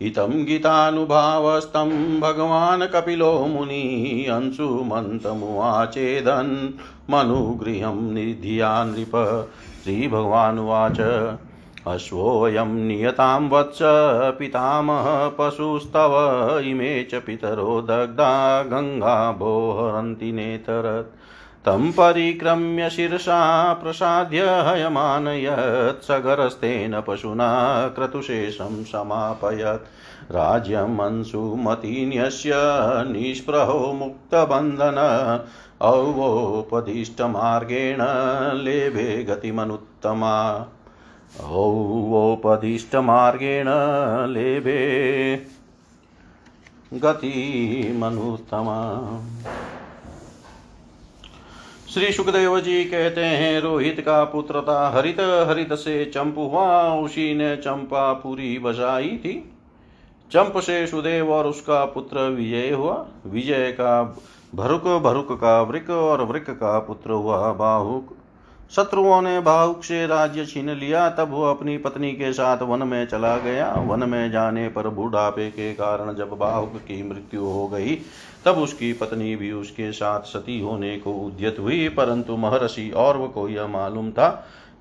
इतं 0.05 0.45
गीतानुभावस्तं 0.45 2.21
भगवान् 2.21 2.83
कपिलो 2.83 3.47
मुनि 3.47 4.27
अंशुमन्तमुवाचेदन् 4.33 6.69
मनुगृहं 7.11 8.13
निधिया 8.13 8.85
नृप 8.85 9.49
श्रीभगवानुवाच। 9.85 11.01
अश्वोऽयं 11.87 12.67
नियतां 12.67 13.49
वत्स 13.49 13.79
पितामह 14.39 15.33
पशुस्तव, 15.39 16.15
इमे 16.65 17.05
च 17.05 17.15
पितरो 17.15 17.83
दग्धा 17.83 18.63
गङ्गाभोहरन्ति 18.63 20.33
नेतरत्। 20.33 21.24
तं 21.67 21.93
परिक्रम्य 21.93 22.91
शिरसा 22.91 23.73
प्रसाद्य 23.73 24.41
हयमानयत्, 24.41 26.05
सगरस्तेन 26.05 27.01
पशुना 27.01 27.89
क्रतुशेषं 27.89 28.85
समापयत्। 28.85 30.33
राज्यमंशुमतीन्यस्य 30.33 32.53
निःस्पृहो 33.13 33.93
मुक्तबन्धन, 33.93 35.41
औवोपदिष्टमार्गेण 35.81 37.99
लेभे 38.65 39.25
गतिमनुत्तमा। 39.25 40.67
औवोपदिष्टमार्गेण 41.41 43.67
लेभे 44.33 45.43
गतिमनुत्तमा। 46.95 49.01
श्री 51.95 52.13
सुखदेव 52.13 52.61
जी 52.61 52.85
कहते 52.85 53.21
हैं, 53.21 53.61
रोहित 53.61 54.01
का 54.01 54.25
पुत्र 54.25 54.61
था 54.61 54.89
हरित 54.95 55.21
हरित 55.21 55.73
से 55.73 56.05
चंप 56.05 56.39
हुआ, 56.39 56.95
उसी 56.95 57.35
ने 57.35 57.57
चंपापुरी 57.57 58.59
बसाई 58.59 59.09
थी। 59.09 59.53
चंप 60.33 60.59
से 60.59 60.87
सुदेव 60.87 61.33
और 61.33 61.47
उसका 61.47 61.85
पुत्र 61.85 62.21
विजय 62.21 62.71
हुआ। 62.71 63.07
विजय 63.27 63.73
का 63.73 64.17
भरुक 64.55 64.85
भरुक 65.03 65.33
का 65.33 65.63
वृक 65.63 65.91
और 65.91 66.23
वृक 66.23 66.51
का 66.51 66.79
पुत्र 66.79 67.11
हुआ 67.11 67.53
बाहुक। 67.53 68.17
शत्रुओं 68.71 69.23
ने 69.23 69.41
बाहुक 69.41 69.85
से 69.85 70.07
राज्य 70.07 70.47
छीन 70.47 70.71
लिया, 70.71 71.09
तब 71.11 71.31
वो 71.31 71.43
अपनी 71.45 71.79
पत्नी 71.79 72.13
के 72.13 72.33
साथ 72.33 72.63
वन 72.63 72.89
में 72.89 73.07
चला 73.07 73.37
गया। 73.37 73.73
वन 73.73 74.09
में 74.09 74.31
जाने 74.31 74.69
पर 74.69 74.89
बुढ़ापे 74.89 75.51
के 75.51 75.73
कारण 75.73 76.15
जब 76.15 76.31
बाहुक 76.31 76.77
की 76.77 77.03
मृत्यु 77.09 77.45
हो 77.45 77.69
गई 77.69 77.99
तब 78.45 78.59
उसकी 78.59 78.93
पत्नी 78.93 79.35
भी 79.37 79.51
उसके 79.53 79.91
साथ 79.93 80.21
सती 80.23 80.61
होने 80.61 80.97
को 80.99 81.13
उद्यत 81.17 81.57
हुई, 81.59 81.89
परंतु 81.89 82.37
महर्षि 82.37 82.91
और 82.91 83.27
को 83.29 83.49
यह 83.49 83.67
मालूम 83.67 84.11
था 84.11 84.29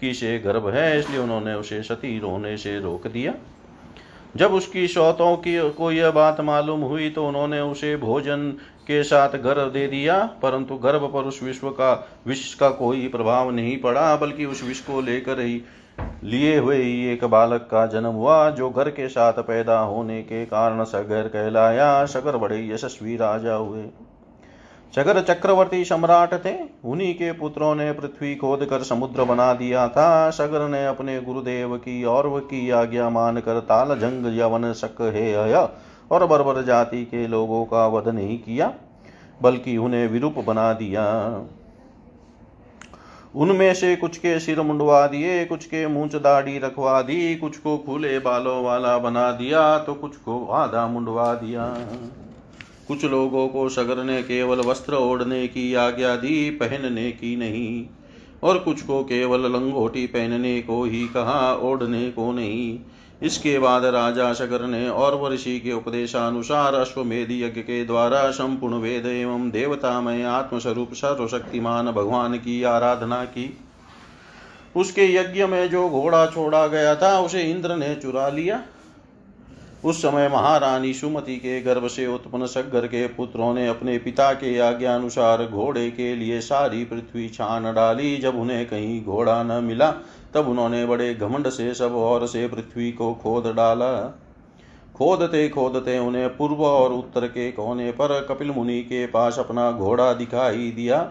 कि 0.02 0.13
से 0.13 0.38
गर्भ 0.39 0.67
है, 0.69 0.99
इसलिए 0.99 1.19
उन्होंने 1.19 1.54
उसे 1.54 1.82
सती 1.84 2.17
होने 2.17 2.58
से 2.58 2.80
रोक 2.80 3.08
दिया। 3.08 3.34
जब 4.36 4.54
उसकी 4.54 4.88
शौतों 4.88 5.36
की, 5.38 5.69
को 5.69 5.91
यह 5.91 6.12
बात 6.12 6.39
मालूम 6.41 6.82
हुई 6.82 7.10
तो 7.10 7.28
उन्होंने 7.28 7.60
उसे 7.62 7.95
भोजन 7.97 8.49
के 8.88 9.04
साथ 9.04 9.38
गर्भ 9.38 9.71
दे 9.71 9.88
दिया, 9.88 10.17
परंतु 10.41 10.76
गर्भ 10.76 11.04
पर 11.13 11.23
उस 11.23 11.41
विश्व 11.43 11.69
का 11.69 11.93
विष 12.28 12.54
का 12.54 12.69
कोई 12.69 13.08
प्रभाव 13.08 13.52
नहीं 13.52 13.78
पड़ा, 13.78 14.15
बल्कि 14.15 14.45
उस 14.45 14.63
विष 14.63 14.80
को 14.80 15.02
लेकर 15.02 15.39
ही 15.39 15.62
लिए 16.24 16.58
हुए 16.58 16.78
एक 17.14 17.26
बालक 17.26 17.68
का 17.72 17.86
जन्म 17.86 18.10
हुआ, 18.10 18.50
जो 18.50 18.70
घर 18.70 18.90
के 18.90 19.08
साथ 19.08 19.34
पैदा 19.34 19.80
होने 19.80 20.22
के 20.22 20.46
कारण 20.46 20.84
सगर 20.84 21.28
कहलाया। 21.28 22.06
सगर 22.06 22.38
बड़े 22.38 22.70
यशस्वी 22.70 23.16
राजा 23.16 23.54
हुए। 23.54 23.86
सगर 24.96 25.22
चक्रवर्ती 25.22 25.86
सम्राट 25.86 26.34
थे, 26.46 26.56
उन्हीं 26.86 27.14
के 27.14 27.32
पुत्रों 27.32 27.76
ने 27.76 27.92
पृथ्वी 27.92 28.36
खोद 28.36 28.66
कर 28.66 28.80
समुद्र 28.80 29.24
बना 29.24 29.54
दिया 29.54 29.88
था। 29.88 30.30
सगर 30.30 30.68
ने 30.68 30.86
अपने 30.88 31.22
गुरुदेव 31.22 31.78
की 31.78 32.04
और 32.04 32.40
की 32.40 32.70
आज्ञा 32.70 33.10
मानकर 33.10 33.60
ताल, 33.60 34.00
जंग, 34.00 34.40
यवन, 34.40 34.74
शक, 34.74 35.02
हे, 35.02 35.34
अय 35.34 35.70
और 36.12 36.26
बर्बर 36.26 36.62
जाति 36.62 37.06
के 37.06 37.28
लोगों 37.28 37.66
का 37.66 37.88
वध 37.88 38.08
नहीं 38.08 38.40
किया, 38.40 38.74
बल्कि 39.42 39.78
उन्हें 39.78 40.08
विरूप 40.08 40.36
बना 40.48 40.74
दिया। 40.74 41.04
उनमें 43.36 43.74
से 43.74 43.96
कुछ 43.96 44.17
के 44.17 44.39
सिर 44.39 44.62
मुंडवा 44.62 45.08
दिए, 45.08 45.46
कुछ 45.46 45.65
के 45.65 45.88
मूंछ 45.88 46.15
दाढ़ी 46.15 46.60
रखवा 46.60 47.02
दी, 47.02 47.36
कुछ 47.36 47.58
को 47.58 47.78
खुले 47.78 48.19
बालों 48.19 48.63
वाला 48.63 48.98
बना 48.98 49.32
दिया 49.32 49.80
तो 49.80 49.93
कुछ 49.93 50.15
को 50.15 50.48
आधा 50.48 50.88
मुंडवा 50.88 51.34
दिया। 51.34 51.88
कुछ 52.88 53.06
लोगों 53.06 53.48
को 53.48 53.69
सगर 53.69 54.04
ने 54.04 54.24
केवल 54.24 54.60
वस्त्र 54.60 54.96
ओढ़ने 54.96 55.48
की 55.48 55.74
आज्ञा 55.74 56.15
दी, 56.15 56.50
पहनने 56.50 57.12
की 57.12 57.36
नहीं। 57.36 57.86
और 58.43 58.60
कुछ 58.60 58.82
को 58.82 59.04
केवल 59.04 59.39
लंगोटी 59.39 60.08
पहनने 60.08 60.62
को 60.62 60.84
ही 60.84 61.08
कहा, 61.08 61.56
ओढ़ने 61.56 62.10
को 62.12 62.32
नहीं। 62.32 62.80
इसके 63.24 63.60
बाद 63.60 63.86
राजा 63.86 64.34
शकर 64.34 64.66
ने 64.68 64.90
और 64.90 65.16
वर्षि 65.16 65.60
के 65.60 65.72
उपदेशानुसार 65.72 66.74
अश्वमेध 66.74 67.32
यज्ञ 67.32 67.62
के 67.62 67.86
द्वारा 67.86 68.32
संपूर्ण 68.32 68.76
वेद 68.76 69.06
एवं 69.06 69.50
देवतामय 69.50 70.24
आत्मस्वरूप 70.24 70.94
सर्वशक्तिमान 70.94 71.92
भगवान 71.92 72.38
की 72.38 72.64
आराधना 72.64 73.24
की। 73.26 73.58
उसके 74.76 75.14
यज्ञ 75.16 75.46
में 75.46 75.70
जो 75.70 75.90
घोड़ा 75.90 76.26
छोड़ा 76.26 76.68
गया 76.68 76.96
था, 76.96 77.20
उसे 77.20 77.42
इंद्र 77.42 77.76
ने 77.76 77.96
चुरा 77.96 78.30
लिया। 78.30 78.62
उस 79.86 80.02
समय 80.02 80.30
महारानी 80.30 80.94
सुमति 80.94 81.36
के 81.36 81.62
गर्भ 81.62 81.88
से 81.88 82.08
उत्पन्न 82.08 82.46
सगर 82.46 82.88
के 82.88 83.08
पुत्रों 83.08 83.54
ने 83.54 83.68
अपने 83.68 83.98
पिता 83.98 84.34
के 84.34 84.60
आज्ञानुसार 84.60 85.46
घोड़े 85.46 85.92
के 85.92 86.16
लिए 86.16 86.42
सारी 86.42 86.86
पृथ्वी 86.86 87.30
छान 87.30 87.74
डाली। 87.74 88.18
जब 88.18 88.40
उन्हें 88.40 88.66
कहीं 88.66 89.04
घोड़ा 89.06 89.44
न 89.44 89.64
मिला 89.64 89.94
तब 90.36 90.48
उन्होंने 90.48 90.86
बड़े 90.86 91.13
घमंड 91.13 91.50
से 91.50 91.74
सब 91.74 91.96
और 91.96 92.28
से 92.28 92.48
पृथ्वी 92.48 92.91
को 92.91 93.13
खोद 93.13 93.48
डाला। 93.56 93.93
खोदते 94.96 95.48
खोदते 95.50 95.98
उन्हें 96.00 96.30
पूर्व 96.38 96.63
और 96.65 96.93
उत्तर 96.93 97.28
के 97.28 97.52
कोने 97.52 97.91
पर 97.91 98.19
कपिल 98.30 98.52
मुनि 98.52 98.82
के 98.82 99.06
पास 99.08 99.39
अपना 99.39 99.72
घोड़ा 99.72 100.13
दिखाई 100.13 100.72
दिया। 100.72 101.10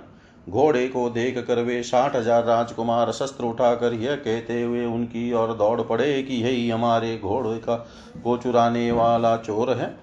घोड़े 0.48 0.86
को 0.88 1.08
देख 1.10 1.38
कर 1.38 1.62
वे 1.62 1.82
साठ 1.82 2.16
हज़ार 2.16 2.44
राजकुमार 2.44 3.10
शस्त्र 3.12 3.44
उठाकर 3.44 3.92
यह 3.92 4.14
कहते 4.16 4.62
हुए 4.62 4.84
उनकी 4.84 5.32
ओर 5.32 5.52
दौड़ 5.54 5.80
पड़े 5.80 6.22
कि 6.22 6.34
यही 6.34 6.68
हमारे 6.70 7.16
घोड़े 7.18 7.58
का 7.58 7.76
को 8.24 8.36
चुराने 8.36 8.90
वाला 8.92 9.36
चोर 9.36 9.70
है। 9.70 9.94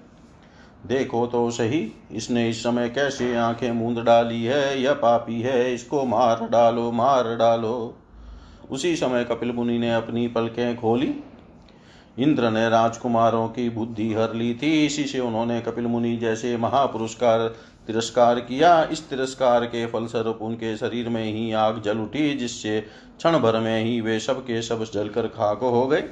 देखो 0.86 1.26
तो 1.26 1.50
सही, 1.50 1.92
इसने 2.12 2.48
इस 2.48 2.62
समय 2.62 2.88
कैसे 2.88 3.34
आँखें 3.36 3.70
मूंद 3.72 3.98
डाली 3.98 4.44
है? 4.44 4.80
यह 4.82 4.92
पापी 4.92 5.40
है, 5.42 5.74
इसको 5.74 6.04
मार 6.04 6.48
डालो 6.48 6.90
मार 6.92 7.34
डालो। 7.36 7.94
उसी 8.70 8.96
समय 8.96 9.24
कपिल 9.24 9.52
मुनि 9.52 9.78
ने 9.78 9.94
अपनी 9.94 10.28
पलकें 10.28 10.76
खोली। 10.76 11.14
इंद्र 12.18 12.50
ने 12.50 12.68
राजकुमारों 12.68 13.48
की 13.48 13.68
बुद्धि 13.70 14.12
हर 14.14 14.34
ली 14.34 14.54
थी। 14.54 14.86
इसी 14.86 15.04
से 15.04 15.20
उन्होंने 15.20 15.60
कपिल 15.60 15.84
मुनि 15.84 16.16
जैसे 16.16 16.56
महापुरुष 16.56 17.14
का 17.14 17.48
तिरस्कार 17.86 18.40
किया। 18.40 18.82
इस 18.84 19.08
तिरस्कार 19.10 19.64
के 19.64 19.86
फलस्वरूप 19.86 20.38
उनके 20.42 20.76
शरीर 20.76 21.08
में 21.08 21.24
ही 21.24 21.52
आग 21.52 21.82
जल 21.82 21.98
उठी, 21.98 22.34
जिससे 22.34 22.80
क्षण 22.80 23.38
भर 23.38 23.60
में 23.60 23.84
ही 23.84 24.00
वे 24.00 24.18
सब 24.20 24.42
के 24.42 24.62
सब 24.62 24.84
जलकर 24.94 25.26
खाक 25.26 25.58
हो 25.58 25.86
गए। 25.86 26.04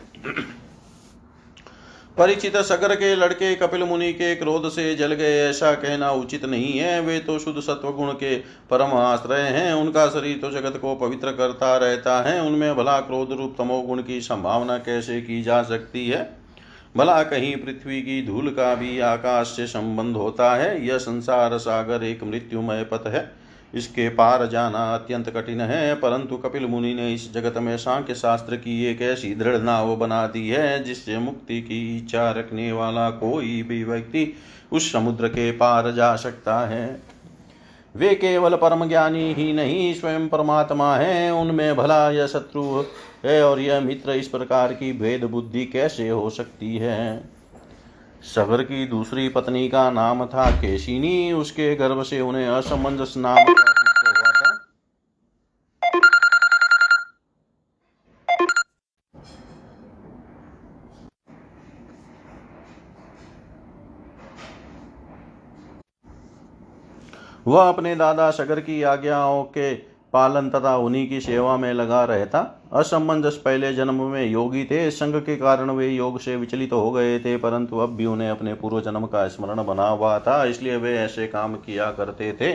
परिचित 2.19 2.57
सगर 2.57 2.95
के 2.95 3.15
लड़के 3.15 3.55
कपिल 3.55 3.83
मुनि 3.83 4.13
के 4.13 4.35
क्रोध 4.37 4.69
से 4.69 4.95
जल 4.95 5.13
गए, 5.13 5.39
ऐसा 5.49 5.73
कहना 5.75 6.11
उचित 6.11 6.45
नहीं 6.45 6.79
है। 6.79 7.01
वे 7.01 7.19
तो 7.19 7.39
शुद्ध 7.39 7.61
सत्व 7.61 7.91
गुण 7.91 8.13
के 8.13 8.37
परम 8.71 8.95
आश्रय 8.95 9.41
हैं। 9.41 9.73
उनका 9.73 10.07
शरीर 10.07 10.39
तो 10.39 10.51
जगत 10.51 10.79
को 10.79 10.95
पवित्र 10.95 11.33
करता 11.33 11.77
रहता 11.77 12.21
है। 12.23 12.41
उनमें 12.43 12.77
भला 12.77 12.99
क्रोध 13.01 13.33
रूप 13.33 13.55
तमोगुण 13.59 14.03
की 14.03 14.21
संभावना 14.21 14.79
कैसे 14.79 15.21
की 15.21 15.43
जा 15.43 15.63
सकती 15.63 16.09
है? 16.09 16.37
भला 16.97 17.23
कहीं 17.23 17.57
पृथ्वी 17.57 18.03
की 18.03 18.27
धूल 18.27 18.49
का 18.49 18.75
भी 18.75 19.01
आकाश 19.01 19.47
से 19.47 19.67
संबंध 19.67 20.17
होता 20.17 20.55
है। 20.57 20.87
यह 20.87 20.99
संसार 20.99 21.59
सागर 21.59 22.05
एक 22.05 22.25
मृत्युमय 22.25 22.85
पथ 22.85 23.07
है। 23.07 23.48
इसके 23.75 24.09
पार 24.09 24.47
जाना 24.47 24.95
अत्यंत 24.95 25.31
कठिन 25.31 25.61
है, 25.61 25.95
परंतु 25.95 26.37
कपिल 26.37 26.67
मुनि 26.67 26.95
ने 26.95 27.15
इस 27.15 27.33
जगत 27.33 27.59
में 27.59 27.77
सांख्य 27.77 28.15
शास्त्र 28.15 28.57
की 28.57 28.85
एक 28.85 29.03
ऐसी 29.03 29.35
दृढ़ 29.35 29.57
नाव 29.57 29.97
बना 29.97 30.27
दी 30.27 30.49
है, 30.49 30.85
जिससे 30.85 31.19
मुक्ति 31.19 31.61
की 31.61 31.97
इच्छा 31.97 32.31
रखने 32.31 32.73
वाला 32.73 33.11
कोई 33.11 33.63
भी 33.63 33.85
व्यक्ति 33.85 34.33
उस 34.73 34.93
समुद्र 34.93 35.29
के 35.29 35.51
पार 35.53 35.91
जा 35.91 36.17
सकता 36.17 36.61
है। 36.67 37.03
वे 37.97 38.15
केवल 38.15 38.55
परम 38.55 38.89
ज्ञानी 38.89 39.33
ही 39.35 39.53
नहीं, 39.53 39.95
स्वयं 39.95 40.29
परमात्मा 40.29 40.97
है, 40.97 41.31
उनमें 41.31 41.77
भला 41.77 42.11
यह 42.11 42.27
शत्रु 42.27 42.85
है, 43.25 43.43
और 43.45 43.61
यह 43.61 43.81
मित्र 43.81 44.11
इस 44.11 44.29
प्रकार 44.29 44.73
की 44.73 44.93
भेद 44.93 45.25
बुद्धि 45.25 45.65
कैसे 45.65 46.09
हो 46.09 46.31
सकती 46.31 46.77
है? 46.77 47.38
सगर 48.23 48.63
की 48.63 48.87
दूसरी 48.87 49.29
पत्नी 49.29 49.69
का 49.69 49.91
नाम 49.91 50.27
था 50.27 50.51
केशिनी। 50.51 51.33
उसके 51.33 51.75
गर्भ 51.77 52.03
से 52.03 52.21
उन्हें 52.21 52.47
असमंजस 52.47 53.15
नाम 53.17 53.37
वह 67.47 67.69
अपने 67.69 67.95
दादा 67.97 68.31
सगर 68.31 68.61
की 68.61 68.83
आज्ञाओं 68.83 69.45
के 69.45 69.98
पालन 70.12 70.49
तथा 70.51 70.77
उन्हीं 70.77 71.09
की 71.09 71.21
सेवा 71.21 71.57
में 71.57 71.73
लगा 71.73 72.05
रहता। 72.05 72.40
असमंजस 72.73 73.37
पहले 73.37 73.73
जन्म 73.73 74.03
में 74.03 74.25
योगी 74.27 74.64
थे। 74.64 74.90
संग 74.90 75.21
के 75.23 75.37
कारण 75.37 75.71
वे 75.71 75.88
योग 75.88 76.18
से 76.21 76.37
विचलित 76.37 76.71
तो 76.71 76.81
हो 76.81 76.90
गए 76.90 77.18
थे, 77.18 77.37
परंतु 77.37 77.79
अब 77.79 77.94
भी 77.97 78.07
उन्हें 78.07 78.31
अपने 78.31 78.55
पूर्व 78.55 78.81
जन्म 78.81 79.07
का 79.07 79.27
स्मरण 79.29 79.64
बना 79.64 79.88
हुआ 79.88 80.18
था, 80.18 80.44
इसलिए 80.44 80.77
वे 80.77 80.97
ऐसे 80.99 81.27
काम 81.27 81.55
किया 81.57 81.90
करते 81.90 82.33
थे। 82.33 82.55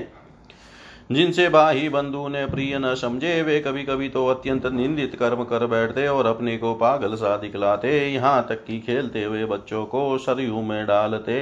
जिनसे 1.12 1.48
भाई 1.50 1.90
बंधु 1.90 2.28
ने 2.28 2.46
प्रिय 2.46 2.78
न 2.80 2.94
समझे, 2.96 3.42
वे 3.42 3.60
कभी 3.60 3.84
कभी 3.84 4.10
तो 4.10 4.26
अत्यंत 4.28 4.66
निंदित 4.66 5.16
कर्म 5.16 5.44
कर 5.44 5.66
बैठते 5.68 6.08
और 6.08 6.26
अपने 6.26 6.58
को 6.58 6.74
पागल 6.76 7.16
सा 7.16 7.36
दिखलाते। 7.38 7.92
यहाँ 8.14 8.46
तक 8.50 8.64
कि 8.66 8.80
खेलते 8.80 9.24
हुए 9.24 9.46
बच्चों 9.46 9.86
को 9.86 10.18
सरयू 10.18 10.62
में 10.62 10.86
डालते 10.88 11.42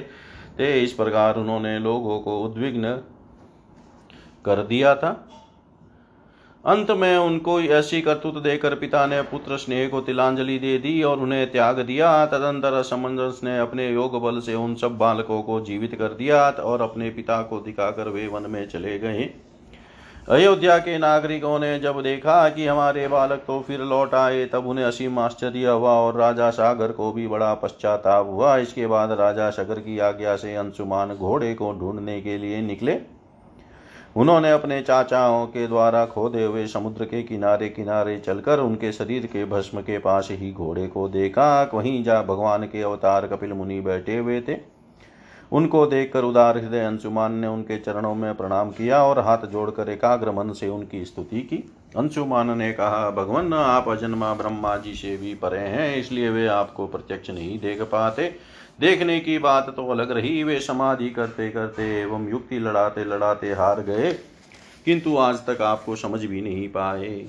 थे। 0.60 0.84
इस 0.84 0.94
प्रकार 0.94 1.36
उन्होंने 1.36 1.78
लोगों 1.80 2.20
को 2.20 2.40
उद्विग्न 2.42 2.94
कर 4.46 4.64
दिया 4.64 4.96
था। 4.96 5.12
अंत 6.66 6.92
में 6.92 7.18
उनको 7.18 7.60
ऐसी 7.62 8.02
करतुत 8.02 8.36
देकर 8.44 8.74
पिता 8.76 9.06
ने 9.06 9.22
पुत्र 9.22 9.58
स्नेह 9.58 9.88
को 9.90 10.00
तिलांजलि 10.02 10.58
दे 10.60 10.78
दी 10.78 11.02
और 11.04 11.20
उन्हें 11.20 11.52
त्याग 11.52 11.80
दिया। 11.80 12.26
तदंतर 12.26 12.82
समंजस 12.82 13.40
ने 13.44 13.58
अपने 13.60 13.88
योग 13.90 14.22
बल 14.22 14.40
से 14.40 14.56
उन 14.56 14.76
सब 14.76 14.98
बालकों 14.98 15.42
को 15.42 15.60
जीवित 15.62 15.96
कर 15.96 16.14
दिया 16.14 16.50
और 16.50 16.82
अपने 16.82 17.10
पिता 17.10 17.42
को 17.42 17.60
दिखाकर 17.60 18.10
वे 18.10 18.28
वन 18.28 18.50
में 18.50 18.68
चले 18.68 18.98
गए। 19.00 19.24
अयोध्या 20.30 20.78
के 20.78 20.98
नागरिकों 20.98 21.58
ने 21.60 21.78
जब 21.80 22.02
देखा 22.02 22.50
कि 22.50 22.68
हमारे 22.68 23.08
बालक 23.08 23.44
तो 23.48 23.60
फिर 23.60 23.80
लौट 23.82 24.14
आए, 24.16 24.46
तब 24.46 24.68
उन्हें 24.68 24.86
असीम 24.86 25.18
आश्चर्य 25.20 25.68
हुआ 25.68 25.94
और 25.94 26.18
राजा 26.18 26.50
सागर 26.50 26.92
को 26.92 27.12
भी 27.12 27.28
बड़ा 27.28 27.54
पश्चाताप 27.54 28.28
हुआ। 28.28 28.56
इसके 28.58 28.88
बाद 28.88 29.12
राजा 29.20 29.50
सागर 29.50 29.80
की 29.80 29.98
आज्ञा 30.02 30.36
से 30.36 30.56
अंशुमान 30.56 31.16
घोड़े 31.16 31.54
को 31.54 31.72
ढूँढने 31.74 32.22
के 32.22 32.38
लिए 32.38 32.62
निकले। 32.62 33.00
उन्होंने 34.16 34.52
अपने 34.52 34.82
चाचाओं 34.82 35.46
के 35.48 35.68
द्वारा 35.68 36.06
खोदे 36.06 36.44
हुए 36.44 36.66
समुद्र 36.68 37.06
के 37.06 37.22
किनारे 37.24 37.70
किनारे 37.70 38.18
चलकर 38.20 38.60
उनके 38.60 38.92
शरीर 38.92 39.26
के 39.26 39.46
भस्म 39.46 39.82
के 39.82 39.98
पास 39.98 40.28
ही 40.32 40.52
घोड़े 40.52 40.88
को 40.88 41.08
देखा। 41.10 41.72
वहीं 41.74 42.04
जा 42.04 42.22
भगवान 42.22 42.64
के 42.64 42.82
अवतार 42.82 43.28
कपिल 43.28 43.54
मुनि 43.54 43.80
बैठे 43.82 44.18
हुए 44.18 44.42
थे। 44.42 44.58
उनको 45.52 45.86
देखकर 45.86 46.24
उदार 46.24 46.58
हृदय 46.58 46.80
अंशुमान 46.80 47.34
ने 47.34 47.48
उनके 47.48 47.78
चरणों 47.78 48.14
में 48.16 48.34
प्रणाम 48.36 48.70
किया 48.70 49.04
और 49.04 49.20
हाथ 49.20 49.46
जोड़कर 49.48 49.90
एकाग्र 49.90 50.32
मन 50.32 50.52
से 50.52 50.70
उनकी 50.70 51.06
स्तुति 51.06 51.42
की। 51.42 51.64
अंशुमान 51.98 52.58
ने 52.58 52.72
कहा, 52.74 53.10
भगवान, 53.12 53.54
आप 53.54 53.90
अजन्मा 53.90 54.34
ब्रह्मा 54.34 54.78
जी 54.78 54.94
से 54.94 55.18
भी 55.18 55.34
परे 55.36 55.60
हैं, 55.60 55.96
इसलिए 55.98 56.30
वे 56.30 56.48
आपको 56.48 56.88
प्रत्यक्ष 56.88 57.30
नहीं 57.30 57.60
देख 57.60 57.82
पाते। 57.82 58.36
देखने 58.82 59.20
की 59.20 59.38
बात 59.38 59.70
तो 59.70 59.88
अलग 59.88 60.12
रही। 60.12 60.44
वे 60.44 60.60
समाधि 60.60 61.10
करते 61.10 61.50
करते 61.50 61.84
एवं 62.02 62.30
युक्ति 62.30 62.60
लड़ाते 62.60 63.04
लड़ाते 63.06 63.48
हार 63.48 63.82
गए। 63.82 64.14
किंतु 64.86 65.18
आज 65.18 65.36
तक 65.36 65.62
आपको 65.62 65.96
समझ 65.96 66.26
भी 66.26 66.42
नहीं 66.42 66.68
पाए। 66.68 67.26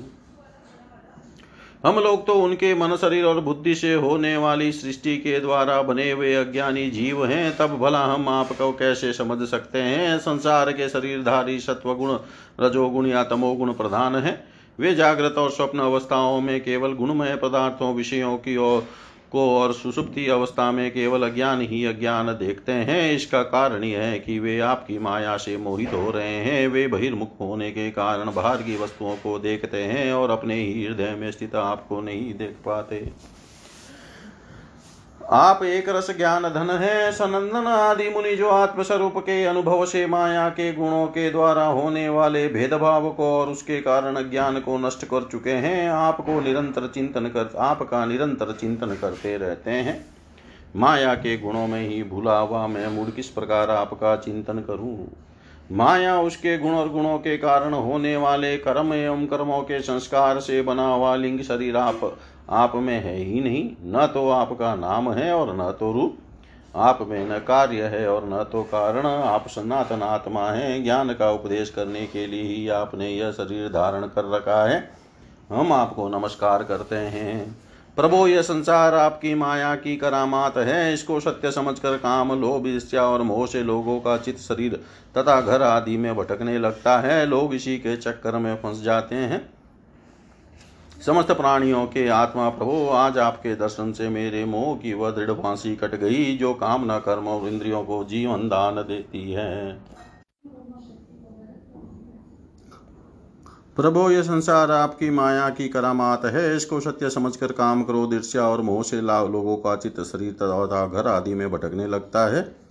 हम 1.87 1.99
लोग 1.99 2.27
तो 2.27 2.35
उनके 2.35 2.75
मन 2.75 2.97
शरीर 2.97 3.25
और 3.25 3.41
बुद्धि 3.41 3.75
से 3.75 3.95
होने 3.95 4.37
वाली 4.37 4.73
सृष्टि 4.73 5.17
के 5.17 5.41
द्वारा 5.41 5.83
बने 5.83 6.11
हुए 6.11 6.35
अज्ञानी 6.35 6.91
जीव 6.91 7.25
हैं। 7.27 7.57
तब 7.57 7.79
भला 7.79 8.05
हम 8.05 8.29
आपको 8.29 8.73
कैसे 8.73 9.12
समझ 9.12 9.49
सकते 9.49 9.79
हैं? 9.79 10.19
संसार 10.19 10.73
के 10.73 10.88
शरीरधारी 10.88 11.61
सत्वगुण, 11.61 12.19
रजोगुण 12.61 13.07
या 13.07 13.25
तमोगुण 13.25 13.73
प्रधान 13.73 14.17
है। 14.17 14.47
वे 14.79 14.95
जागृत 14.95 15.35
और 15.38 15.51
स्वप्न 15.51 15.79
अवस्थाओं 15.79 16.41
में 16.41 16.61
केवल 16.65 16.93
गुणमय 16.93 17.37
पदार्थों, 17.37 17.95
विषयों 17.95 18.37
की 18.37 18.57
ओर 18.57 18.87
को 19.33 19.49
और 19.59 19.73
सुसुप्ति 19.73 20.27
अवस्था 20.29 20.71
में 20.73 20.90
केवल 20.90 21.23
अज्ञान 21.23 21.61
ही 21.61 21.85
अज्ञान 21.85 22.27
देखते 22.38 22.73
हैं। 22.73 23.12
इसका 23.12 23.42
कारण 23.42 23.85
यह 23.85 24.01
है 24.01 24.18
कि 24.18 24.38
वे 24.38 24.59
आपकी 24.61 24.99
माया 24.99 25.37
से 25.37 25.57
मोहित 25.57 25.92
हो 25.95 26.11
रहे 26.11 26.37
हैं। 26.45 26.66
वे 26.68 26.87
बहिर्मुख 26.88 27.40
होने 27.40 27.71
के 27.71 27.90
कारण 27.90 28.33
बाहर 28.35 28.62
की 28.62 28.77
वस्तुओं 28.77 29.16
को 29.16 29.38
देखते 29.38 29.83
हैं 29.85 30.12
और 30.12 30.31
अपने 30.31 30.55
ही 30.55 30.85
हृदय 30.85 31.14
में 31.14 31.31
स्थित 31.31 31.55
आपको 31.55 32.01
नहीं 32.01 32.35
देख 32.35 32.57
पाते। 32.66 33.07
आप 35.31 35.63
एक 35.63 35.89
रस 35.89 36.17
ज्ञान 36.17 36.43
धन 36.43 36.71
है, 36.71 37.13
सनंदन 37.13 37.67
आदि 37.67 38.09
मुनि 38.09 38.37
जो 38.37 38.49
आत्मस्वरूप 38.49 39.19
के 39.19 39.45
अनुभव 39.45 39.85
से 39.87 40.07
माया 40.07 40.49
के 40.49 40.73
गुणों 40.73 41.07
के 41.07 41.31
द्वारा 41.31 41.65
होने 41.65 42.09
वाले 42.09 42.49
भेदभाव 42.49 43.11
को 43.11 43.25
और 43.41 43.49
उसके 43.49 43.81
कारण 43.81 44.31
ज्ञान 44.31 44.61
को 44.61 44.79
नष्ट 44.79 45.05
कर 45.05 45.29
चुके 45.33 45.51
हैं, 45.51 45.89
आपको 45.91 46.41
निरंतर 46.41 46.87
चिंतन 46.87 47.27
कर, 47.27 47.51
आपका 47.59 48.05
निरंतर 48.05 48.53
चिंतन 48.53 48.87
करते 48.87 49.37
रहते 49.37 49.71
हैं। 49.71 50.05
माया 50.77 51.15
के 51.15 51.39
गुणों 51.39 51.67
में 51.67 51.89
ही 51.89 52.03
भूला 52.03 52.39
हुआ 52.39 52.67
मैं 52.67 52.89
मूड 52.89 53.15
किस 53.15 53.29
प्रकार 53.29 53.71
आपका 53.71 54.17
चिंतन 54.17 54.59
करूँ? 54.59 55.13
माया 55.73 56.21
उसके 56.21 56.59
गुण 56.59 56.71
और 56.71 56.89
गुणों 56.89 57.19
के 57.19 57.37
कारण 57.37 57.73
होने 57.73 58.17
वाले 58.17 58.57
कर्म 58.57 58.95
एवं 58.95 59.27
कर्मों 59.27 59.61
के 59.63 59.81
संस्कार 59.81 60.41
से 60.41 60.63
बना 60.63 60.87
हुआ 60.87 61.17
लिंग 61.17 61.41
शरीर 61.41 61.77
आप 61.77 62.01
आप 62.53 62.73
में 62.75 63.05
है 63.05 63.17
ही 63.17 63.41
नहीं, 63.41 63.71
न 63.83 64.07
तो 64.15 64.31
आपका 64.31 64.75
नाम 64.75 65.12
है 65.12 65.35
और 65.35 65.57
न 65.57 65.77
तो 65.81 65.93
रूप। 65.93 66.19
आप 66.77 66.99
में 67.03 67.31
न 67.31 67.38
कार्य 67.38 67.83
है 67.83 68.09
और 68.09 68.25
न 68.25 68.45
तो 68.53 68.62
कारण। 68.62 69.07
आप 69.07 69.49
सनातन 69.49 70.03
आत्मा 70.03 70.51
है, 70.51 70.83
ज्ञान 70.83 71.12
का 71.12 71.31
उपदेश 71.31 71.71
करने 71.71 72.07
के 72.07 72.27
लिए 72.27 72.43
ही 72.43 72.69
आपने 72.69 73.09
यह 73.09 73.31
शरीर 73.31 73.69
धारण 73.69 74.03
कर 74.03 74.31
रखा 74.31 74.65
है। 74.65 74.91
हम 75.51 75.73
आपको 75.73 76.09
नमस्कार 76.09 76.62
करते 76.62 76.97
हैं। 76.97 77.57
प्रभो, 77.97 78.27
यह 78.27 78.43
संसार 78.43 78.95
आपकी 78.95 79.35
माया 79.35 79.75
की 79.75 79.97
करामात 79.97 80.57
है। 80.57 80.95
इसको 80.95 81.21
सत्य 81.21 81.51
समझकर 81.51 81.97
काम, 81.97 82.41
लोभ, 82.41 82.67
ईर्ष्या 82.67 83.03
और 83.03 83.23
मोह 83.23 83.47
से 83.47 83.62
लोगों 83.62 84.01
का 84.01 84.17
चित 84.17 84.38
शरीर 84.38 84.81
तथा 85.19 85.41
घर 85.41 85.62
आदि 85.62 85.97
में 85.97 86.17
भटकने 86.17 86.59
लगता 86.59 86.99
है। 86.99 87.27
लोग 87.27 87.55
इसी 87.55 87.79
के 87.79 87.97
चक्कर 87.97 88.38
में 88.38 88.57
फंस 88.57 88.83
जाते 88.83 89.15
हैं। 89.15 89.52
समस्त 91.07 91.31
प्राणियों 91.33 91.87
के 91.87 92.09
आत्मा 92.09 92.49
प्रभो, 92.49 92.88
आज 92.88 93.19
आपके 93.19 93.55
दर्शन 93.55 93.93
से 93.93 94.09
मेरे 94.09 94.45
मोह 94.45 94.77
की 94.77 94.93
वह 94.93 95.11
दृढ़ 95.11 95.31
फांसी 95.31 95.77
कट 95.77 95.95
गई, 95.95 96.37
जो 96.37 96.55
कामना 96.55 96.99
कर्म 96.99 97.29
और 97.29 97.49
इंद्रियों 97.49 97.85
को 97.85 98.05
जीवन 98.05 98.49
दान 98.49 98.75
देती 98.75 99.33
है। 99.33 99.73
प्रभो, 103.77 104.11
ये 104.11 104.23
संसार 104.23 104.71
आपकी 104.71 105.11
माया 105.11 105.49
की 105.51 105.69
करामात 105.69 106.25
है। 106.25 106.57
इसको 106.57 106.81
सत्य 106.81 107.11
समझकर 107.11 107.53
काम 107.53 107.83
करो, 107.83 108.15
ईर्ष्या 108.15 108.43
और 108.43 108.61
मोह 108.61 108.83
से 108.83 109.01
लाभ 109.01 109.33
लोगों 109.33 109.57
का 109.57 109.77
चित्त, 109.77 110.01
शरीर 110.01 110.33
तथा 110.33 110.87
घर 110.87 111.07
आदि 111.07 111.35
में 111.35 111.51
भटकने 111.51 111.87
लगता 111.87 112.37
है। 112.37 112.62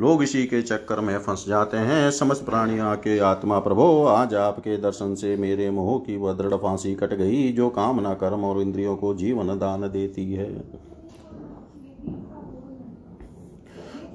लोग 0.00 0.22
इसी 0.22 0.44
के 0.46 0.62
चक्कर 0.62 1.00
में 1.00 1.18
फंस 1.18 1.44
जाते 1.48 1.76
हैं। 1.76 2.10
समस्त 2.10 2.44
प्राणियों 2.44 2.94
के 2.96 3.18
आत्मा 3.18 3.58
प्रभो, 3.58 4.04
आज 4.04 4.34
आपके 4.34 4.76
दर्शन 4.76 5.14
से 5.14 5.36
मेरे 5.36 5.70
मोह 5.70 5.98
की 5.98 6.16
वह 6.16 6.32
दृढ़ 6.32 6.54
फांसी 6.54 6.94
कट 6.94 7.14
गई, 7.14 7.52
जो 7.52 7.68
कामना 7.68 8.14
कर्म 8.14 8.44
और 8.44 8.60
इंद्रियों 8.62 8.96
को 8.96 9.14
जीवन 9.14 9.58
दान 9.58 9.80
देती 9.80 10.32
है। 10.32 10.60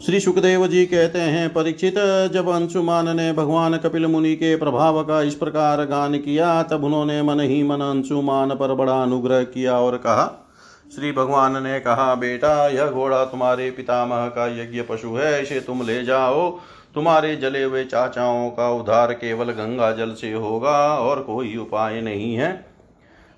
श्री 0.05 0.19
सुखदेव 0.19 0.67
जी 0.67 0.85
कहते 0.85 1.19
हैं, 1.19 1.53
परीक्षित, 1.53 1.95
जब 2.33 2.49
अंशुमान 2.49 3.15
ने 3.17 3.31
भगवान 3.33 3.77
कपिल 3.77 4.05
मुनि 4.05 4.35
के 4.35 4.55
प्रभाव 4.55 5.03
का 5.03 5.21
इस 5.21 5.35
प्रकार 5.35 5.85
गान 5.85 6.17
किया, 6.17 6.63
तब 6.63 6.83
उन्होंने 6.83 7.21
मन 7.21 7.39
ही 7.39 7.63
मन 7.63 7.81
अंशुमान 7.81 8.49
पर 8.49 8.73
बड़ा 8.73 9.01
अनुग्रह 9.03 9.43
किया 9.43 9.79
और 9.79 9.97
कहा 9.97 10.46
श्री 10.95 11.11
भगवान 11.11 11.63
ने 11.63 11.79
कहा, 11.79 12.15
बेटा, 12.15 12.67
यह 12.67 12.87
घोड़ा 12.87 13.25
तुम्हारे 13.25 13.71
पितामह 13.71 14.27
का 14.27 14.61
यज्ञ 14.61 14.81
पशु 14.81 15.15
है, 15.15 15.43
इसे 15.43 15.59
तुम 15.59 15.81
ले 15.81 16.03
जाओ। 16.03 16.59
तुम्हारे 16.95 17.35
जले 17.35 17.63
हुए 17.63 17.85
चाचाओं 17.85 18.49
का 18.49 18.69
उद्धार 18.71 19.13
केवल 19.13 19.51
गंगा 19.51 19.91
जल 19.91 20.13
से 20.13 20.33
होगा 20.33 20.95
और 20.95 21.23
कोई 21.23 21.57
उपाय 21.57 22.01
नहीं 22.01 22.35
है। 22.35 22.65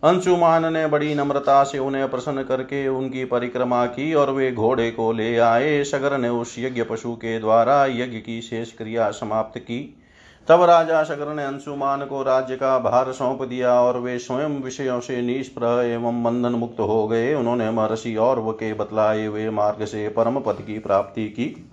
अंशुमान 0.04 0.74
ने 0.74 0.88
बड़ी 0.88 1.16
नम्रता 1.16 1.64
से 1.64 1.80
उन्हें 1.80 2.12
प्रसन्न 2.12 2.44
करके 2.44 2.88
उनकी 2.88 3.26
परिक्रमा 3.26 3.86
की 3.86 4.14
और 4.14 4.32
वे 4.32 4.52
घोड़े 4.52 4.92
को 4.92 5.12
ले 5.12 5.38
आए। 5.38 5.84
सगर 5.84 6.18
ने 6.18 6.30
उस 6.30 6.56
यज्ञ 6.60 6.84
पशु 6.84 7.16
के 7.16 7.40
द्वारा 7.40 7.86
यज्ञ 7.86 8.18
की 8.18 8.42
शेष 8.42 8.72
क्रिया 8.72 9.12
समाप्त 9.12 9.60
की। 9.60 9.99
तब 10.50 10.64
राजा 10.64 11.04
शकर 11.04 11.34
ने 11.34 11.44
अंशुमान 11.44 12.06
को 12.06 12.24
राज्य 12.24 12.56
का 12.56 12.80
भार 12.80 13.12
सौंप 13.12 13.42
दिया 13.42 13.82
और 13.82 14.00
वे 14.00 14.20
स्वयं 14.20 14.62
विषयों 14.62 15.00
से 15.00 15.22
निष्प्रह 15.22 15.82
एवं 15.82 16.24
बंधन 16.24 16.52
मुक्त 16.52 16.80
हो 16.80 17.08
गए। 17.08 17.34
उन्होंने 17.34 17.72
महर्षि 17.72 18.16
और 18.16 18.52
के 18.52 18.74
बतलाए 18.74 19.26
हुए 19.26 19.50
मार्ग 19.50 19.86
से 19.86 20.10
परम 20.10 20.40
पद 20.40 20.58
की 20.68 20.80
प्राप्ति 20.80 21.26
की। 21.26 21.70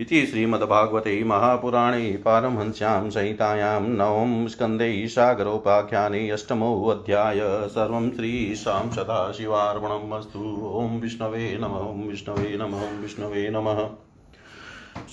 इति 0.00 0.26
श्रीमद्भागवते 0.26 1.24
महापुराणे 1.24 2.22
पारमहंस्यां 2.24 3.10
संहितायां 3.10 3.82
नवं 3.82 4.48
स्कन्धे 4.48 5.08
सागरोपाख्याने 5.08 6.30
अष्टमोऽध्याय 6.30 7.40
सर्वं 7.68 8.10
श्रीशां 8.10 8.90
सदाशिवार्पणम् 8.90 10.12
अस्तु। 10.12 10.72
ॐ 10.76 11.00
विष्णवे 11.00 11.58
नमः। 11.62 12.10
विष्णवे 12.10 12.56
नमः। 12.56 13.00
विष्णवे 13.00 13.48
नमः। 13.50 13.88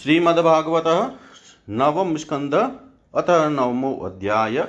श्रीमद्भागवतः 0.03 1.11
नवम 1.71 2.15
स्कंद 2.15 2.79
अतः 3.15 3.49
नवमो 3.49 4.05
अध्याय, 4.05 4.67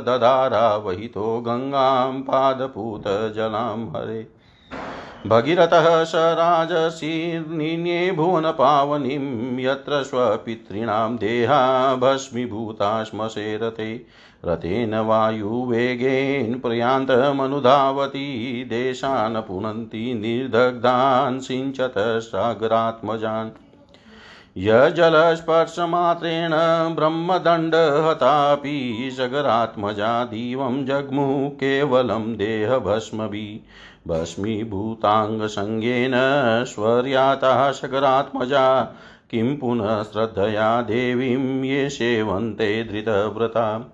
ददारावहितो 0.06 1.40
गङ्गां 1.40 2.22
पादपूतजलां 2.22 3.88
हरे। 3.88 4.40
भगीरथः 5.26 6.04
स 6.04 6.12
राजशीर्निन्ये 6.14 8.12
भुवनपावनीं 8.12 9.64
यत्र 9.64 10.02
स्वपितॄणां 10.02 11.16
देहा 11.16 11.94
भस्मीभूता 11.94 13.04
श्मशे 13.04 13.56
रथे 13.56 14.00
रथेन 14.46 14.94
वायुवेगेन 14.94 16.58
प्रयान्तमनुधावती, 16.58 18.64
देशान् 18.64 19.36
पुनन्ति 19.36 20.14
निर्दग्धान् 20.14 21.40
सिञ्चत 21.40 21.94
सागरात्मजान्। 21.98 23.50
यजलस्पर्शमात्रेण 24.56 26.50
ब्रह्मदण्डहतापि 26.94 29.08
सगरात्मजा, 29.12 30.24
दिवं 30.24 30.86
जग्मुः 30.86 31.48
केवलं 31.48 32.36
देहभस्मभिः। 32.36 33.58
भस्मीभूताङ्गसङ्गेन 34.08 36.12
स्वर्यातः 36.64 37.70
सगरात्मजा 37.70 38.96
किं 39.30 39.56
पुनः 39.56 40.02
श्रद्धया 40.02 40.82
देवीं 40.82 41.64
ये 41.64 41.90
सेवन्ते 41.90 42.84
धृतव्रता। 42.84 43.90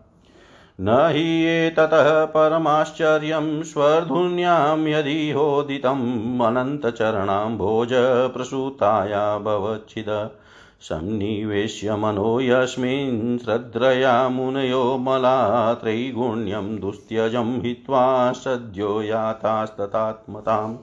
न 0.81 0.88
हि 0.88 1.45
एततः 1.45 2.25
परमाश्चर्यं 2.25 3.62
स्वर्धुन्यां 3.62 4.87
यदि 4.87 5.31
होदितम् 5.31 6.42
अनन्तचरणाम्भोज 6.42 7.88
प्रसूताया 8.35 9.38
भवच्छिद 9.38 10.31
सन्निवेश्य 10.80 11.96
मनो 11.96 12.40
यस्मिन् 12.40 13.38
श्रद्रया 13.38 14.28
मुनयो 14.28 14.98
मला 14.98 15.74
त्रैगुण्यं 15.74 16.80
दुस्त्यजं 16.80 17.62
हित्वा 17.62 18.32
सद्यो 18.32 19.02
यातास्ततात्मताम्। 19.02 20.76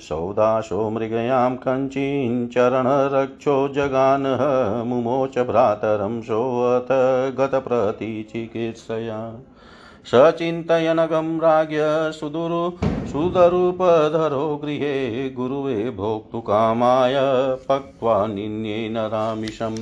सौदाशो 0.02 0.90
मृगयां 0.90 1.56
कञ्चिञ्चरणरक्षो 1.56 3.68
जगानः। 3.68 4.84
मुमोच 4.84 5.40
भ्रातरं 5.40 6.22
सोऽथ 6.22 7.36
गतप्रतिचिकित्सया 7.36 9.34
सचिन्तयनगं 10.08 11.40
राज्ञ 11.40 12.12
सुदुरु 12.12 12.72
सुदरूपधरो 13.12 14.62
गृहे 14.64 15.30
गुरुवे 15.30 15.90
भोक्तुकामाय 15.90 17.16
पक्त्वा 17.70 18.28
निन्येन 18.28 18.98
रामिषम् 18.98 19.78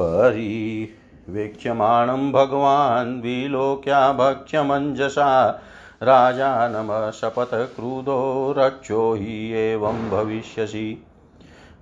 परिवेक्ष्यमाणं 0.00 2.32
भगवान् 2.32 3.22
विलोक्या 3.22 4.12
भक्ष्यमञ्जसा 4.12 5.62
राजानमशपथ 6.02 7.54
रक्षो 8.58 9.14
हि 9.14 9.52
एवं 9.52 10.10
भविष्यसि। 10.10 11.07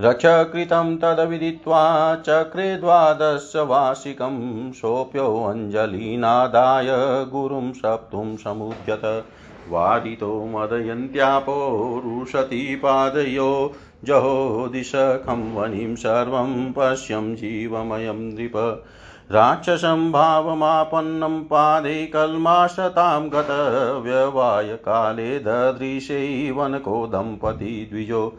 रक्षकृतं 0.01 0.97
तद्विदित्वा 0.97 2.15
चक्रे 2.15 2.77
द्वादशवार्षिकं 2.77 4.73
सोऽप्योऽञ्जलीनादाय 4.73 6.87
गुरुं 7.33 7.73
सप्तुं 7.73 8.37
समुद्यत। 8.37 9.25
वारितो 9.69 10.47
मदयन्त्यापो 10.47 12.01
रुशति 12.05 12.81
पादयो, 12.83 13.73
जहोदिशखं 14.05 15.55
वनिं 15.55 15.95
सर्वं 15.95 16.73
पश्यं 16.73 17.35
जीवमयं 17.35 18.15
नृप। 18.15 18.85
राक्षसं 19.33 20.13
भावमापन्नं 20.13 21.45
पादे 21.45 22.07
कल्माशतां 22.07 23.29
गतव्यवायकाले 23.29 25.39
ददृशैवनको 25.39 27.07
दम्पती 27.07 27.89
द्विजो। 27.93 28.39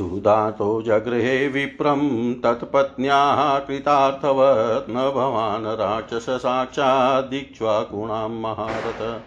चूदातो 0.00 0.82
जगृहे 0.82 1.48
विप्रं 1.48 2.34
तत्पत्न्याः 2.34 3.58
कृतार्थवत् 3.58 4.90
न 4.90 5.12
भवान् 5.14 6.20
साक्षाद्दीक्ष्वाकुणां 6.20 8.28
महारथ। 8.28 9.22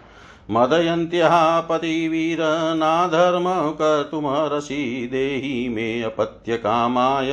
मदयन्त्याः 0.50 1.60
पतिवीरनाधर्म 1.60 3.70
कर्तुमर्हसि 3.70 5.08
देहि 5.12 5.68
मे 5.68 6.02
अपत्यकामाय 6.02 7.30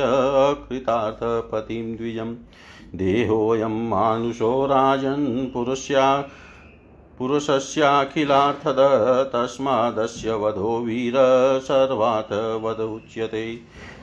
कृतार्थपतिं 0.68 1.96
द्विजम्। 1.96 2.34
देहोऽयं 2.94 3.88
मानुषो 3.88 4.66
राजन् 4.66 5.52
पुरुष्या 5.52 6.24
पुरुषस्याखिलार्थद 7.22 8.76
तस्मादस्य 9.32 10.32
वधो 10.32 10.78
वीर 10.78 11.14
सर्वात् 11.64 12.64
वध 12.64 12.80
उच्यते 12.80 13.60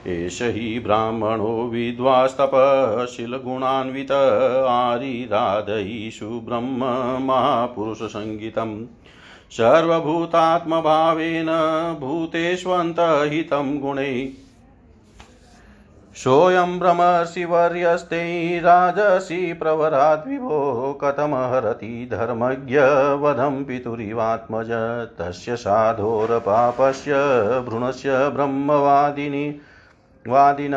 एष 0.07 0.41
हि 0.41 0.79
ब्राह्मणो 0.79 1.67
विद्वास्तपशिलगुणान्वित 1.67 4.11
आरिराधयिषु 4.67 6.25
ब्रह्म 6.25 6.85
महापुरुषसङ्गीतम्। 7.21 8.85
सर्वभूतात्मभावेन 9.51 11.47
भूतेष्वन्तहितं 11.99 13.79
गुणे 13.79 14.33
सोऽयं 16.15 16.79
भ्रमर्षिवर्यस्ते 16.79 18.21
राजसि 18.59 19.53
प्रवराद्विभो 19.53 20.93
कथमहरति 21.03 22.09
धर्मज्ञवधं 22.11 23.63
पितुरिवात्मज 23.63 24.71
तस्य 25.19 25.55
साधोरपापस्य 25.55 27.13
भ्रूणस्य 27.61 28.29
ब्रह्मवादिनि 28.29 29.59
वादिन 30.27 30.73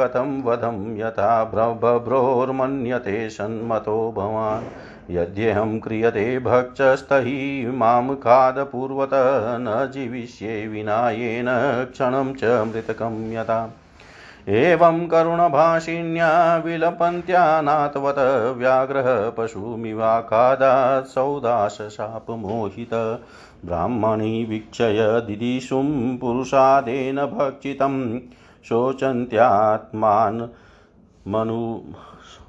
कथं 0.00 0.42
वधं 0.42 0.96
यथा 0.96 1.44
बभ्रोर्मन्यते 1.44 3.30
सन्मतो 3.30 4.12
भवान्। 4.16 4.64
यद्यहं 5.14 5.78
क्रियते 5.80 6.38
भक्षस्तहि 6.38 7.70
माँ 7.74 8.14
खादपूर्वत 8.16 9.10
न 9.60 9.90
जीविष्ये 9.94 10.66
विनायेन 10.66 11.46
क्षणं 11.92 12.34
च 12.34 12.44
मृतकं 12.44 13.32
यथा। 13.32 13.74
एवं 14.48 15.06
करुणभाषिण्या 15.08 16.56
विलपन्त्यानाथवत 16.64 18.18
व्याघ्रः 18.56 19.30
पशुमिवाखादात् 19.30 21.06
सौदाशशापमोहित 21.06 22.94
ब्राह्मणी 23.64 24.44
वीक्षय 24.44 25.20
दिदिशुं 25.26 26.18
पुरुषादेन 26.18 27.16
भक्षितं। 27.16 28.18
शोचन्त्यात्मान् 28.68 30.40
मनु 31.28 31.80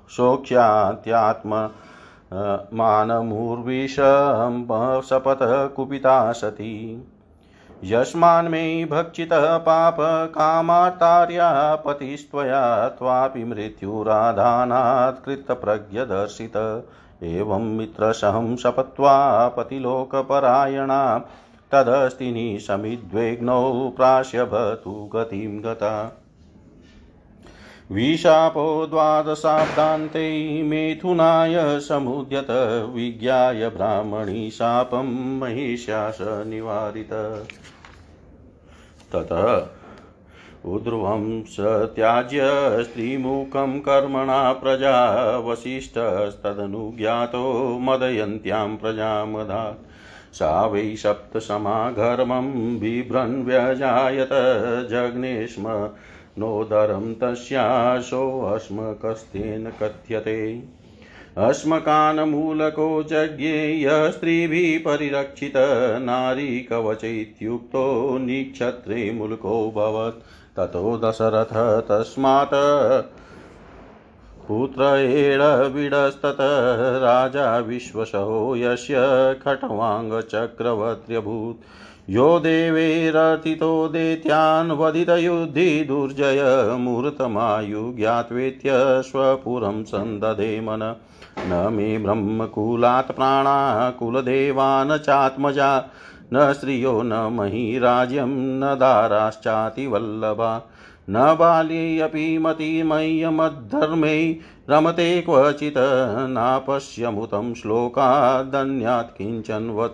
शोक्ष्यात्यात्म 0.09 1.69
मानमूर्विषं 2.73 4.63
शपथकुपिता 5.01 6.31
सती। 6.31 7.07
यस्मान्मे 7.83 8.85
भक्षितः 8.85 9.57
पापकामार्तार्या 9.57 11.75
पतिस्त्वया 11.75 12.87
त्वापि 12.87 13.43
मृत्युराधानात् 13.43 15.25
कृतप्रज्ञदर्शित। 15.25 16.85
एवं 17.23 17.63
मित्रसहं 17.63 18.55
शपत्वा 18.55 19.47
पतिलोकपरायणा। 19.47 21.21
तदस्तिनि 21.71 22.59
समिद्वेग्नौ 22.59 23.89
प्राश्यभतु 23.89 25.09
गतिं 25.15 25.63
गता। 25.63 26.21
विशापो 27.91 28.87
द्वादशाब्दान्ते 28.87 30.63
मेथुनाय 30.63 31.79
समुद्यत 31.79 32.47
विज्ञाय 32.95 33.69
ब्राह्मणी 33.69 34.49
शापं 34.49 35.39
महिष्यास 35.39 36.17
निवारित। 36.21 37.09
ततः 39.13 39.67
उध्रुवं 40.69 41.43
स 41.43 41.55
त्याज्य 41.95 42.43
स्त्रीमुखं 42.83 43.79
कर्मणा 43.79 44.53
प्रजा 44.53 45.37
वसिष्ठस्तदनुज्ञातो 45.37 47.79
मदयन्त्यां 47.79 48.75
प्रजामधात् 48.75 50.35
सा 50.35 50.65
वै 50.65 50.95
सप्तसमाघर्मं 50.95 52.79
बिभ्रन्व्यजायत 52.79 54.29
जग्ने 54.91 55.47
स्म 55.47 55.89
नोदरं 56.39 57.13
तस्याशोऽस्मकस्तेन 57.13 59.69
कथ्यते। 59.69 60.63
अस्मकानमूलको 61.37 63.03
जज्ञे 63.03 63.81
यः 63.81 64.11
स्त्रीभिः 64.11 64.79
परिरक्षित 64.79 65.53
नारी 66.01 66.59
कवच 66.59 67.03
इत्युक्तो 67.03 68.17
निक्षत्रे 68.17 69.11
मूलकोऽभवत् 69.11 70.23
ततो 70.57 70.97
दशरथ 70.97 71.85
तस्मात् 71.89 72.53
पुत्रेण 74.47 75.39
राजा 77.01 77.57
विश्वसहो 77.57 78.55
यस्य 78.55 78.95
खट्वाङ्गचक्रवर्त्यभूत्। 79.45 81.57
यो 82.09 82.39
देवैरथितो 82.39 83.87
दैत्यान् 83.87 84.71
वदितयुद्धि 84.71 85.83
दुर्जय 85.83 86.67
मुहूर्तमायु 86.79 87.93
ज्ञात्वेत्य 87.95 88.69
स्वपुरं 89.01 89.83
सन्दधे 89.83 90.61
मन। 90.61 90.95
न 91.39 91.73
मे 91.73 91.97
ब्रह्मकुलात् 91.97 93.11
प्राणा, 93.11 93.89
कुलदेवान् 93.91 94.99
चात्मजा। 94.99 95.85
न 96.33 96.53
स्त्रियो 96.53 97.01
न 97.01 97.13
मही 97.13 97.79
राज्यं, 97.79 98.59
न 98.59 98.61
दाराश्चातिवल्लभा। 98.75 100.69
न 101.09 101.35
बाली 101.39 101.99
अपि 101.99 102.37
मतिमय्यमद्धर्मै 102.37 104.35
रमते 104.69 105.21
क्वचित् 105.21 105.77
नापश्यमुतं 106.29 107.53
श्लोकादन्यात् 107.53 109.17
किञ्चन्वत 109.17 109.93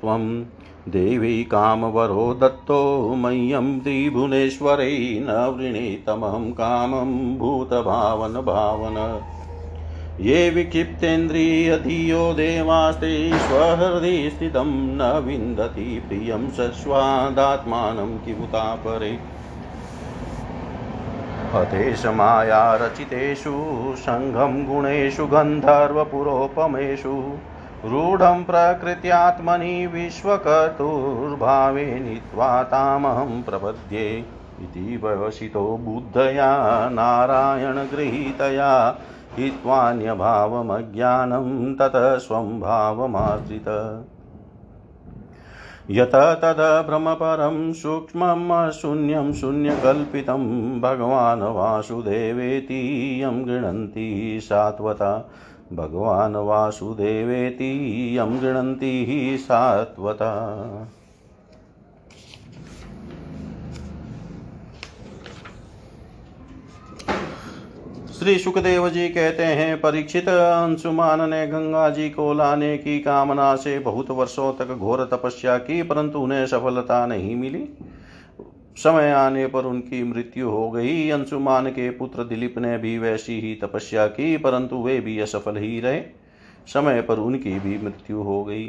त्वं 0.00 0.44
देवी 0.90 1.44
कामवरो 1.44 2.34
दत्तो 2.34 3.14
मह्यं 3.14 3.80
त्रिभुवनेश्वरै 3.80 4.98
न 4.98 5.54
वृणीतमहं 5.58 6.52
कामं 6.52 7.38
भूतभावन 7.38 8.32
भावन। 8.32 9.20
ये 10.20 10.50
विक्षिप्तेन्द्रियधियो 10.50 12.32
देवास्ते 12.32 13.38
स्वहृदि 13.38 14.30
स्थितं 14.30 14.68
न 14.68 15.22
विन्दति 15.26 16.04
प्रियं 16.08 16.50
सस्वादात्मानं 16.50 18.18
किमुता 18.18 18.74
परे 18.74 19.18
हतेश 21.54 22.06
मायारचितेषु 22.06 23.94
सङ्घं 23.96 24.66
गुणेषु, 24.66 25.26
गन्धर्वपुरोपमेषु। 25.26 27.36
रूढं 27.84 28.44
प्रकृत्यात्मनि 28.44 29.86
विश्वकर्तुर्भावे 29.86 31.84
नीत्वा 31.84 32.62
तामहं 32.62 33.42
प्रपद्ये 33.42 34.24
इति 34.60 35.00
वशितो 35.04 35.76
बुद्धया 35.76 36.88
नारायणगृहीतया 36.88 38.98
हित्वान्यभावमज्ञानं 39.38 41.74
ततः 41.74 42.18
स्वं 42.18 42.60
भावमाश्रित। 42.60 44.04
यत 45.90 46.14
तद्भ्रमपरं 46.14 47.72
सूक्ष्मं 47.72 48.70
शून्यं 48.70 49.32
शून्यकल्पितं 49.32 50.80
भगवान् 50.80 51.42
वासुदेवेति 51.42 53.20
गृह्णन्ति 53.24 54.40
सात्वता। 54.42 55.30
भगवान् 55.72 56.36
वासुदेवेति 56.36 57.68
यं 58.18 58.40
गृह्णन्ति 58.40 59.36
सात्वता। 59.40 60.30
श्री 68.18 68.38
सुखदेव 68.38 68.88
जी 68.88 69.08
कहते 69.08 69.42
हैं, 69.42 69.80
परीक्षित 69.80 70.28
अंशुमान 70.28 71.30
ने 71.30 71.46
गंगा 71.46 71.88
जी 71.90 72.10
को 72.10 72.32
लाने 72.32 72.78
की 72.78 72.98
कामना 72.98 73.54
से 73.56 73.78
बहुत 73.78 74.10
वर्षों 74.10 74.52
तक 74.52 74.74
घोर 74.74 75.04
तपस्या 75.12 75.56
की, 75.58 75.82
परंतु 75.82 76.18
उन्हें 76.18 76.46
सफलता 76.46 77.06
नहीं 77.06 77.36
मिली। 77.36 77.68
समय 78.76 79.10
आने 79.10 79.46
पर 79.46 79.64
उनकी 79.64 80.02
मृत्यु 80.02 80.50
हो 80.50 80.70
गई। 80.70 81.10
अंशुमान 81.10 81.68
के 81.68 81.90
पुत्र 81.90 82.24
दिलीप 82.24 82.58
ने 82.58 82.78
भी 82.78 82.98
वैसी 82.98 83.40
ही 83.40 83.54
तपस्या 83.54 84.06
की, 84.06 84.36
परंतु 84.36 84.76
वे 84.76 85.00
भी 85.00 85.18
असफल 85.20 85.56
ही 85.56 85.80
रहे। 85.80 86.00
समय 86.66 87.02
पर 87.02 87.18
उनकी 87.18 87.58
भी 87.58 87.78
मृत्यु 87.78 88.22
हो 88.22 88.44
गई। 88.44 88.66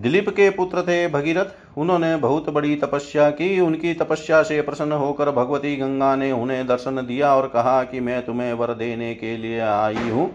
दिलीप 0.00 0.28
के 0.28 0.50
पुत्र 0.50 0.82
थे 0.82 1.08
भगीरथ। 1.08 1.78
उन्होंने 1.78 2.16
बहुत 2.16 2.50
बड़ी 2.50 2.76
तपस्या 2.76 3.30
की। 3.30 3.60
उनकी 3.60 3.94
तपस्या 3.94 4.42
से 4.42 4.62
प्रसन्न 4.62 4.92
होकर 4.92 5.30
भगवती 5.30 5.76
गंगा 5.76 6.16
ने 6.16 6.32
उन्हें 6.32 6.66
दर्शन 6.66 7.06
दिया 7.06 7.34
और 7.36 7.48
कहा 7.48 7.82
कि 7.84 8.00
मैं 8.00 8.24
तुम्हें 8.26 8.52
वर 8.52 8.74
देने 8.74 9.14
के 9.14 9.36
लिए 9.36 9.60
आई 9.60 10.08
हूँ। 10.10 10.30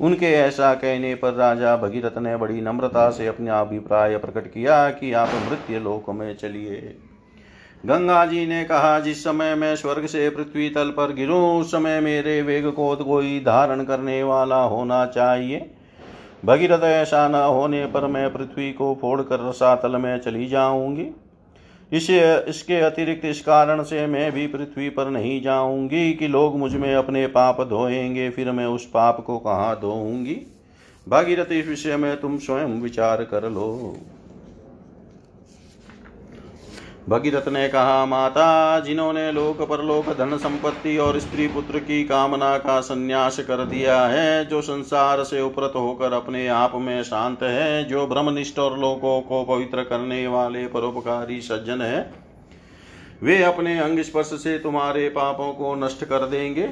उनके 0.00 0.26
ऐसा 0.26 0.74
कहने 0.74 1.14
पर 1.14 1.32
राजा 1.32 1.76
भगीरथ 1.76 2.18
ने 2.18 2.36
बड़ी 2.36 2.60
नम्रता 2.60 3.10
से 3.10 3.26
अपना 3.26 3.60
अभिप्राय 3.60 4.16
प्रकट 4.16 4.46
किया 4.46 4.90
कि 4.90 5.12
आप 5.12 5.28
मृत्यु 5.50 5.80
लोक 5.80 6.10
में 6.10 6.36
चलिए। 6.36 6.96
गंगा 7.86 8.26
जी 8.26 8.46
ने 8.46 8.64
कहा, 8.64 9.00
जिस 9.00 9.24
समय 9.24 9.54
मैं 9.54 9.76
स्वर्ग 9.76 10.06
से 10.06 10.30
पृथ्वी 10.30 10.70
तल 10.70 10.90
पर 10.90 11.12
गिरूं, 11.12 11.60
उस 11.60 11.70
समय 11.70 12.00
मेरे 12.00 12.42
वेग 12.42 12.70
को 12.70 12.96
कोई 12.96 13.40
धारण 13.40 13.84
करने 13.84 14.22
वाला 14.22 14.62
होना 14.62 15.06
चाहिए। 15.06 15.70
भगीरथ, 16.44 16.82
ऐसा 16.82 17.28
न 17.28 17.34
होने 17.34 17.86
पर 17.86 18.06
मैं 18.06 18.32
पृथ्वी 18.32 18.72
को 18.72 18.98
फोड़ 19.00 19.22
कर 19.22 19.48
रसातल 19.48 19.96
में 19.96 20.18
चली 20.18 20.46
जाऊँगी। 20.46 21.08
इसे, 21.92 22.44
इसके 22.48 22.80
अतिरिक्त 22.80 23.24
इस 23.24 23.40
कारण 23.40 23.82
से 23.82 24.06
मैं 24.06 24.32
भी 24.32 24.46
पृथ्वी 24.46 24.88
पर 24.88 25.10
नहीं 25.10 25.42
जाऊँगी 25.42 26.12
कि 26.12 26.28
लोग 26.28 26.58
मुझमें 26.58 26.94
अपने 26.94 27.26
पाप 27.26 27.60
धोएँगे, 27.60 28.30
फिर 28.30 28.50
मैं 28.50 28.66
उस 28.66 28.86
पाप 28.86 29.24
को 29.26 29.38
कहाँ 29.38 29.80
धोऊँगी? 29.80 30.36
भागीरथ, 31.08 31.52
इस 31.52 31.68
विषय 31.68 31.96
में 31.96 32.20
तुम 32.20 32.38
स्वयं 32.38 32.80
विचार 32.80 33.24
कर 33.24 33.50
लो। 33.50 33.96
भगीरथ 37.08 37.48
ने 37.48 37.68
कहा, 37.68 38.06
माता, 38.06 38.80
जिन्होंने 38.80 39.32
लोक 39.32 39.62
परलोक 39.62 40.08
धन 40.18 40.36
संपत्ति 40.36 40.98
और 40.98 41.18
स्त्री 41.18 41.46
पुत्र 41.46 41.78
की 41.78 42.04
कामना 42.04 42.58
का 42.58 42.80
संन्यास 42.80 43.38
कर 43.40 43.64
दिया 43.64 44.06
है, 44.06 44.44
जो 44.44 44.62
संसार 44.62 45.24
से 45.24 45.40
उपरत 45.40 45.72
होकर 45.76 46.12
अपने 46.12 46.48
आप 46.48 46.72
में 46.74 47.02
शांत 47.02 47.42
है, 47.42 47.84
जो 47.84 48.06
ब्रह्मनिष्ठ 48.06 48.58
और 48.58 48.78
लोकों 48.78 49.20
को 49.20 49.44
पवित्र 49.44 49.82
करने 49.82 50.26
वाले 50.26 50.66
परोपकारी 50.66 51.40
सज्जन 51.40 51.82
है, 51.82 52.10
वे 53.22 53.42
अपने 53.42 53.78
अंग 53.78 54.00
स्पर्श 54.00 54.26
से 54.26 54.58
तुम्हारे 54.58 55.08
पापों 55.08 55.52
को 55.52 55.74
नष्ट 55.74 56.04
कर 56.04 56.26
देंगे, 56.26 56.66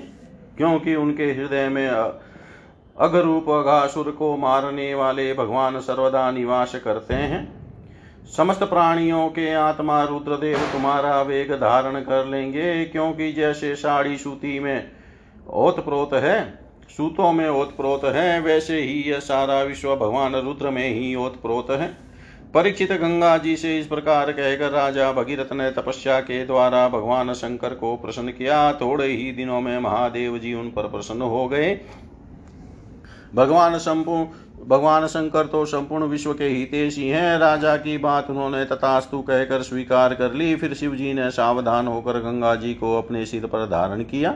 क्योंकि 0.56 0.94
उनके 0.94 1.24
हृदय 1.24 1.68
में 1.68 1.88
अगरूप 1.88 3.50
अघासुर 3.50 4.10
को 4.10 4.36
मारने 4.36 4.94
वाले 4.94 5.34
भगवान 5.34 5.80
सर्वदा 5.80 6.30
निवास 6.30 6.74
करते 6.74 7.14
हैं। 7.14 7.61
समस्त 8.26 8.62
प्राणियों 8.62 9.28
के 9.28 9.52
आत्मा 9.54 10.02
रुद्रदेव 10.04 10.58
तुम्हारा 10.72 11.22
वेग 11.22 11.52
धारण 11.52 12.00
कर 12.00 12.26
लेंगे, 12.26 12.84
क्योंकि 12.84 13.32
जैसे 13.32 13.74
साड़ी 13.76 14.16
सूती 14.18 14.58
में 14.60 14.90
ओतप्रोत 15.48 16.12
है, 16.14 16.58
सूतों 16.88 17.32
में 17.32 17.48
ओतप्रोत 17.48 18.04
है, 18.04 18.40
वैसे 18.40 18.80
ही 18.80 19.02
यह 19.10 19.18
सारा 19.18 19.62
विश्व 19.62 19.96
भगवान 19.96 20.36
रुद्र 20.36 20.70
में 20.70 20.88
ही 20.88 21.14
ओतप्रोत 21.14 21.70
है। 21.70 22.12
परीक्षित 22.54 22.92
गंगा 22.92 23.36
जी 23.38 23.56
से 23.56 23.78
इस 23.78 23.86
प्रकार 23.86 24.32
कहकर 24.32 24.70
राजा 24.70 25.12
भगीरथ 25.12 25.52
ने 25.52 25.70
तपस्या 25.70 26.20
के 26.20 26.44
द्वारा 26.46 26.88
भगवान 26.88 27.32
शंकर 27.32 27.74
को 27.74 27.96
प्रसन्न 27.96 28.28
किया। 28.28 28.72
थोड़े 28.72 29.06
ही 29.06 29.30
दिनों 29.32 29.60
में 29.60 29.78
महादेव 29.78 30.38
जी 30.38 30.54
उन 30.54 30.68
पर 30.70 30.88
प्रसन्न 30.88 31.22
हो 31.22 31.46
गए। 31.48 31.70
भगवान 33.34 33.78
संपूर्ण 33.78 34.66
भगवान 34.68 35.06
शंकर 35.06 35.46
तो 35.46 35.64
संपूर्ण 35.64 36.04
विश्व 36.04 36.32
के 36.32 36.44
हितेशी 36.44 37.08
हैं। 37.08 37.38
राजा 37.38 37.76
की 37.76 37.96
बात 37.98 38.28
उन्होंने 38.30 38.64
तथास्तु 38.64 39.20
कहकर 39.20 39.62
स्वीकार 39.62 40.14
कर 40.14 40.32
ली। 40.32 40.54
फिर 40.56 40.74
शिव 40.74 40.94
जी 40.94 41.12
ने 41.14 41.30
सावधान 41.30 41.86
होकर 41.86 42.18
गंगा 42.20 42.54
जी 42.54 42.74
को 42.74 42.96
अपने 42.98 43.24
सिर 43.26 43.46
पर 43.46 43.66
धारण 43.66 44.02
किया। 44.02 44.30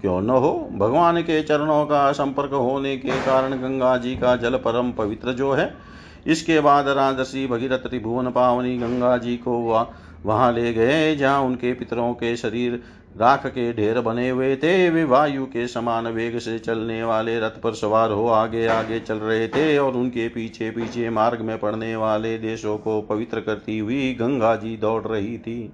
क्यों 0.00 0.20
न 0.20 0.30
हो? 0.30 0.68
भगवान 0.72 1.20
के 1.22 1.42
चरणों 1.42 1.84
का 1.86 2.10
संपर्क 2.12 2.52
होने 2.52 2.96
के 2.96 3.10
कारण 3.22 3.56
गंगा 3.58 3.96
जी 3.96 4.16
का 4.16 4.34
जल 4.36 4.56
परम 4.56 4.92
पवित्र 4.92 5.32
जो 5.32 5.52
है। 5.52 5.74
इसके 6.26 6.60
बाद 6.60 6.88
राजर्षि 6.88 7.46
भगीरथ 7.46 7.78
त्रिभुवन 7.80 8.30
पावनी 8.30 8.76
गंगा 8.78 9.16
जी 9.16 9.36
को 9.38 9.58
वहाँ 10.24 10.52
ले 10.52 10.72
गए, 10.72 11.14
जहाँ 11.16 11.40
उनके 11.40 11.72
पितरों 11.74 12.12
के 12.14 12.36
शरीर 12.36 12.82
राख 13.20 13.46
के 13.46 13.72
ढेर 13.72 14.00
बने 14.00 14.28
हुए 14.30 14.56
थे, 14.56 14.90
वे 14.90 15.04
वायु 15.04 15.44
के 15.46 15.66
समान 15.68 16.06
वेग 16.06 16.38
से 16.38 16.58
चलने 16.58 17.02
वाले 17.04 17.38
रथ 17.40 17.60
पर 17.62 17.74
सवार 17.74 18.10
हो 18.10 18.26
आगे 18.28 18.66
आगे 18.66 19.00
चल 19.00 19.16
रहे 19.16 19.48
थे 19.48 19.78
और 19.78 19.92
उनके 19.92 20.28
पीछे 20.28 20.70
पीछे 20.70 21.10
मार्ग 21.10 21.40
में 21.40 21.58
पड़ने 21.58 21.94
वाले 21.96 22.36
देशों 22.38 22.76
को 22.78 23.00
पवित्र 23.02 23.40
करती 23.40 23.78
हुई 23.78 24.12
गंगा 24.14 24.54
जी 24.56 24.76
दौड़ 24.76 25.02
रही 25.06 25.38
थी। 25.38 25.72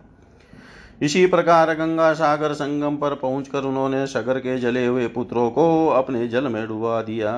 इसी 1.02 1.26
प्रकार 1.26 1.74
गंगा 1.74 2.12
सागर 2.12 2.52
संगम 2.52 2.96
पर 2.96 3.14
पहुंचकर 3.14 3.64
उन्होंने 3.64 4.06
सगर 4.06 4.38
के 4.38 4.58
जले 4.58 4.86
हुए 4.86 5.06
पुत्रों 5.08 5.50
को 5.50 5.86
अपने 5.88 6.26
जल 6.28 6.48
में 6.48 6.66
डुबा 6.68 7.02
दिया। 7.02 7.32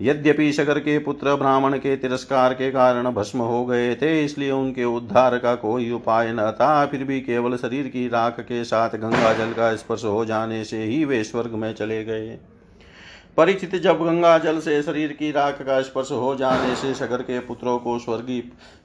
यद्यपि 0.00 0.52
सगर 0.52 0.78
के 0.78 0.98
पुत्र, 0.98 1.34
ब्राह्मण 1.34 1.76
के 1.78 1.96
तिरस्कार 1.96 2.52
के 2.54 2.70
कारण 2.70 3.10
भस्म 3.10 3.38
हो 3.38 3.64
गए 3.66 3.94
थे, 3.94 4.24
इसलिए 4.24 4.50
उनके 4.50 4.84
उद्धार 4.84 5.38
का 5.38 5.54
कोई 5.54 5.90
उपाय 5.90 6.32
न 6.32 6.50
था, 6.50 6.86
फिर 6.86 7.04
भी 7.04 7.20
केवल 7.20 7.56
शरीर 7.56 7.88
की 7.88 8.08
राख 8.08 8.40
के 8.40 8.64
साथ 8.64 8.90
गंगा 8.90 9.32
जल 9.32 9.52
का 9.52 9.76
स्पर्श 9.76 10.04
हो 10.04 10.24
जाने 10.24 10.64
से 10.64 10.82
ही 10.84 11.04
वे 11.04 11.24
स्वर्ग 11.24 11.52
में 11.52 11.74
चले 11.74 12.04
गए। 12.04 12.38
परिचित 13.36 13.76
जब 13.76 14.04
गंगा 14.04 14.38
जल 14.38 14.58
से 14.60 14.82
शरीर 14.82 15.12
की 15.12 15.30
राख 15.32 15.62
का 15.62 15.82
स्पर्श 15.82 16.10
हो 16.10 16.34
जाने 16.34 16.74
से 16.76 16.94
सगर 16.94 17.22
के 17.22 17.38
पुत्रों 17.38 17.78
को 17.78 17.98
स्वर्गी 17.98 18.40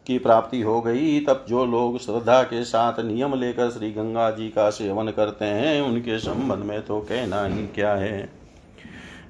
की 0.08 0.18
प्राप्ति 0.18 0.62
हो 0.62 0.82
गई, 0.82 1.20
तब 1.20 1.46
जो 1.50 1.66
लोग 1.66 2.00
श्रद्धा 2.00 2.44
के 2.44 2.64
साथ 2.64 3.00
नियम 3.00 3.36
लेकर 3.36 3.70
श्री 3.70 3.92
गंगा 3.92 4.32
जी 4.32 4.50
का 4.50 4.70
सेवन 4.70 5.08
करते 5.08 5.46
हैं, 5.46 5.82
उनके 5.82 6.20
संबंध 6.20 6.64
में 6.64 6.82
तो 6.82 7.00
कहना 7.00 7.46
ही 7.46 7.68
क्या 7.68 7.94
है। 7.94 8.43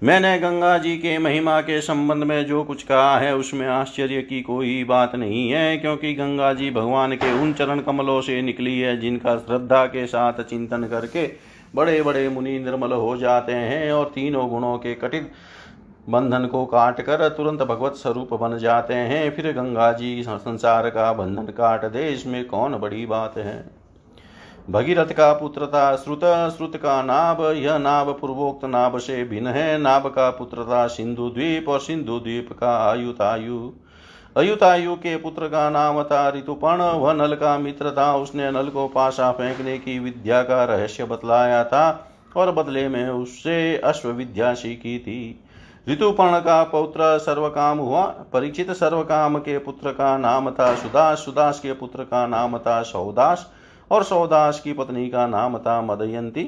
मैंने 0.03 0.39
गंगा 0.39 0.77
जी 0.77 0.97
के 0.97 1.17
महिमा 1.17 1.59
के 1.61 1.79
संबंध 1.81 2.23
में 2.23 2.45
जो 2.45 2.63
कुछ 2.63 2.81
कहा 2.83 3.17
है, 3.19 3.35
उसमें 3.35 3.67
आश्चर्य 3.67 4.21
की 4.21 4.41
कोई 4.41 4.83
बात 4.83 5.15
नहीं 5.15 5.49
है, 5.51 5.77
क्योंकि 5.77 6.13
गंगा 6.13 6.51
जी 6.53 6.71
भगवान 6.71 7.15
के 7.15 7.31
उन 7.33 7.53
चरण 7.53 7.79
कमलों 7.79 8.19
से 8.21 8.41
निकली 8.41 8.79
है, 8.79 8.99
जिनका 8.99 9.35
श्रद्धा 9.37 9.85
के 9.85 10.05
साथ 10.05 10.41
चिंतन 10.43 10.83
करके 10.83 11.25
बड़े 11.75 12.01
बड़े 12.01 12.27
मुनि 12.29 12.57
निर्मल 12.59 12.91
हो 12.91 13.15
जाते 13.17 13.51
हैं 13.51 13.91
और 13.91 14.11
तीनों 14.15 14.49
गुणों 14.49 14.77
के 14.77 14.93
कटित 14.95 15.31
बंधन 16.09 16.45
को 16.45 16.65
काट 16.65 17.01
कर 17.01 17.27
तुरंत 17.29 17.61
भगवत 17.61 17.93
स्वरूप 17.93 18.33
बन 18.33 18.57
जाते 18.57 18.93
हैं। 18.93 19.29
फिर 19.35 19.51
गंगा 19.51 19.91
जी 19.91 20.23
संसार 20.23 20.89
का 20.89 21.11
बंधन 21.13 21.45
काट 21.53 21.85
दे, 21.85 22.09
इसमें 22.09 22.45
कौन 22.45 22.75
बड़ी 22.75 23.05
बात 23.05 23.37
है? 23.37 23.82
भगीरथ 24.67 25.05
का 25.05 25.31
पुत्र 25.33 25.65
था 25.67 25.95
श्रुत 25.95 26.19
श्रुत 26.57 26.75
का 26.77 27.01
नाभ 27.03 27.41
यह 27.55 27.77
नाभ 27.77 28.09
पूर्वोक्त 28.11 28.63
नाभ 28.65 28.97
से 28.97 29.23
भिन्न 29.23 29.47
है 29.47 29.77
नाभ 29.77 30.05
का 30.07 30.29
पुत्र 30.29 30.63
था 30.63 30.85
सिंधु 30.87 31.29
द्वीप 31.29 31.67
और 31.69 31.79
सिंधु 31.79 32.19
द्वीप 32.19 32.51
का 32.51 32.75
आयुतायु। 32.81 33.69
अयुतायु 34.35 34.95
के 34.95 35.15
पुत्र 35.17 35.47
का 35.47 35.69
नाम 35.69 36.01
था 36.03 36.27
ऋतुपर्ण 36.29 36.81
वह 36.81 37.13
नल 37.13 37.35
का 37.35 37.57
मित्र 37.57 37.91
था, 37.91 38.15
उसने 38.15 38.51
नल 38.51 38.69
को 38.69 38.87
पाशा 38.87 39.31
फेंकने 39.31 39.77
की 39.77 39.97
विद्या 39.99 40.41
का 40.41 40.63
रहस्य 40.63 41.05
बतलाया 41.05 41.63
था 41.63 42.11
और 42.35 42.51
बदले 42.51 42.87
में 42.89 43.09
उससे 43.09 43.77
अश्व 43.77 44.09
विद्या 44.09 44.53
सीखी 44.53 44.97
थी। 44.99 45.39
ऋतुपर्ण 45.89 46.39
का 46.39 46.63
पौत्र 46.63 47.17
सर्वकाम 47.17 47.79
हुआ 47.79 48.05
परीक्षित 48.33 48.71
सर्वकाम 48.71 49.37
के 49.39 49.57
पुत्र 49.57 49.91
का 49.91 50.17
नाम 50.17 50.49
था 50.51 50.73
सुदास 50.75 51.17
सुदास 51.17 51.59
के 51.59 51.73
पुत्र 51.73 52.03
का 52.03 52.25
नाम 52.27 52.57
था 52.57 52.81
सौदास 52.83 53.49
और 53.93 54.03
सौदास 54.03 54.59
की 54.59 54.73
पत्नी 54.73 55.09
का 55.09 55.25
नाम 55.27 55.57
था 55.57 55.81
मदयंती। 55.81 56.43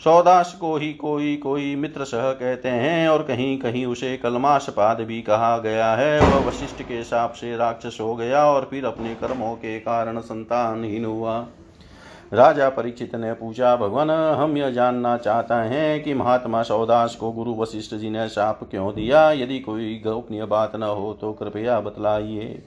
सौदास 0.00 0.52
को 0.60 0.76
ही 0.76 0.92
कोई 0.92 1.36
कोई 1.36 1.74
मित्र 1.76 2.04
सह 2.04 2.30
कहते 2.32 2.68
हैं 2.68 3.08
और 3.08 3.22
कहीं 3.22 3.58
कहीं 3.58 3.86
उसे 3.86 4.16
कलमाशपाद 4.16 5.00
भी 5.00 5.20
कहा 5.22 5.56
गया 5.58 5.94
है। 5.94 6.20
वह 6.20 6.46
वशिष्ठ 6.48 6.82
के 6.82 7.02
साप 7.04 7.32
से 7.32 7.56
राक्षस 7.56 7.98
हो 8.00 8.14
गया 8.16 8.44
और 8.46 8.66
फिर 8.70 8.84
अपने 8.84 9.14
कर्मों 9.14 9.54
के 9.54 9.78
कारण 9.80 10.20
संतानहीन 10.20 11.04
हुआ। 11.04 11.46
राजा 12.32 12.68
परीक्षित 12.68 13.14
ने 13.14 13.32
पूछा, 13.32 13.76
भगवान, 13.76 14.10
हम 14.10 14.56
यह 14.56 14.70
जानना 14.70 15.16
चाहते 15.16 15.54
हैं 15.54 16.02
कि 16.02 16.14
महात्मा 16.14 16.62
सौदास 16.62 17.14
को 17.14 17.30
गुरु 17.32 17.54
वशिष्ठ 17.54 17.94
जी 17.94 18.10
ने 18.10 18.28
साप 18.28 18.64
क्यों 18.70 18.94
दिया? 18.94 19.30
यदि 19.32 19.58
कोई 19.58 19.94
गोपनीय 20.06 20.44
बात 20.44 20.76
न 20.76 20.82
हो 20.82 21.12
तो 21.20 21.32
कृपया 21.32 21.80
बतलाइए। 21.80 22.62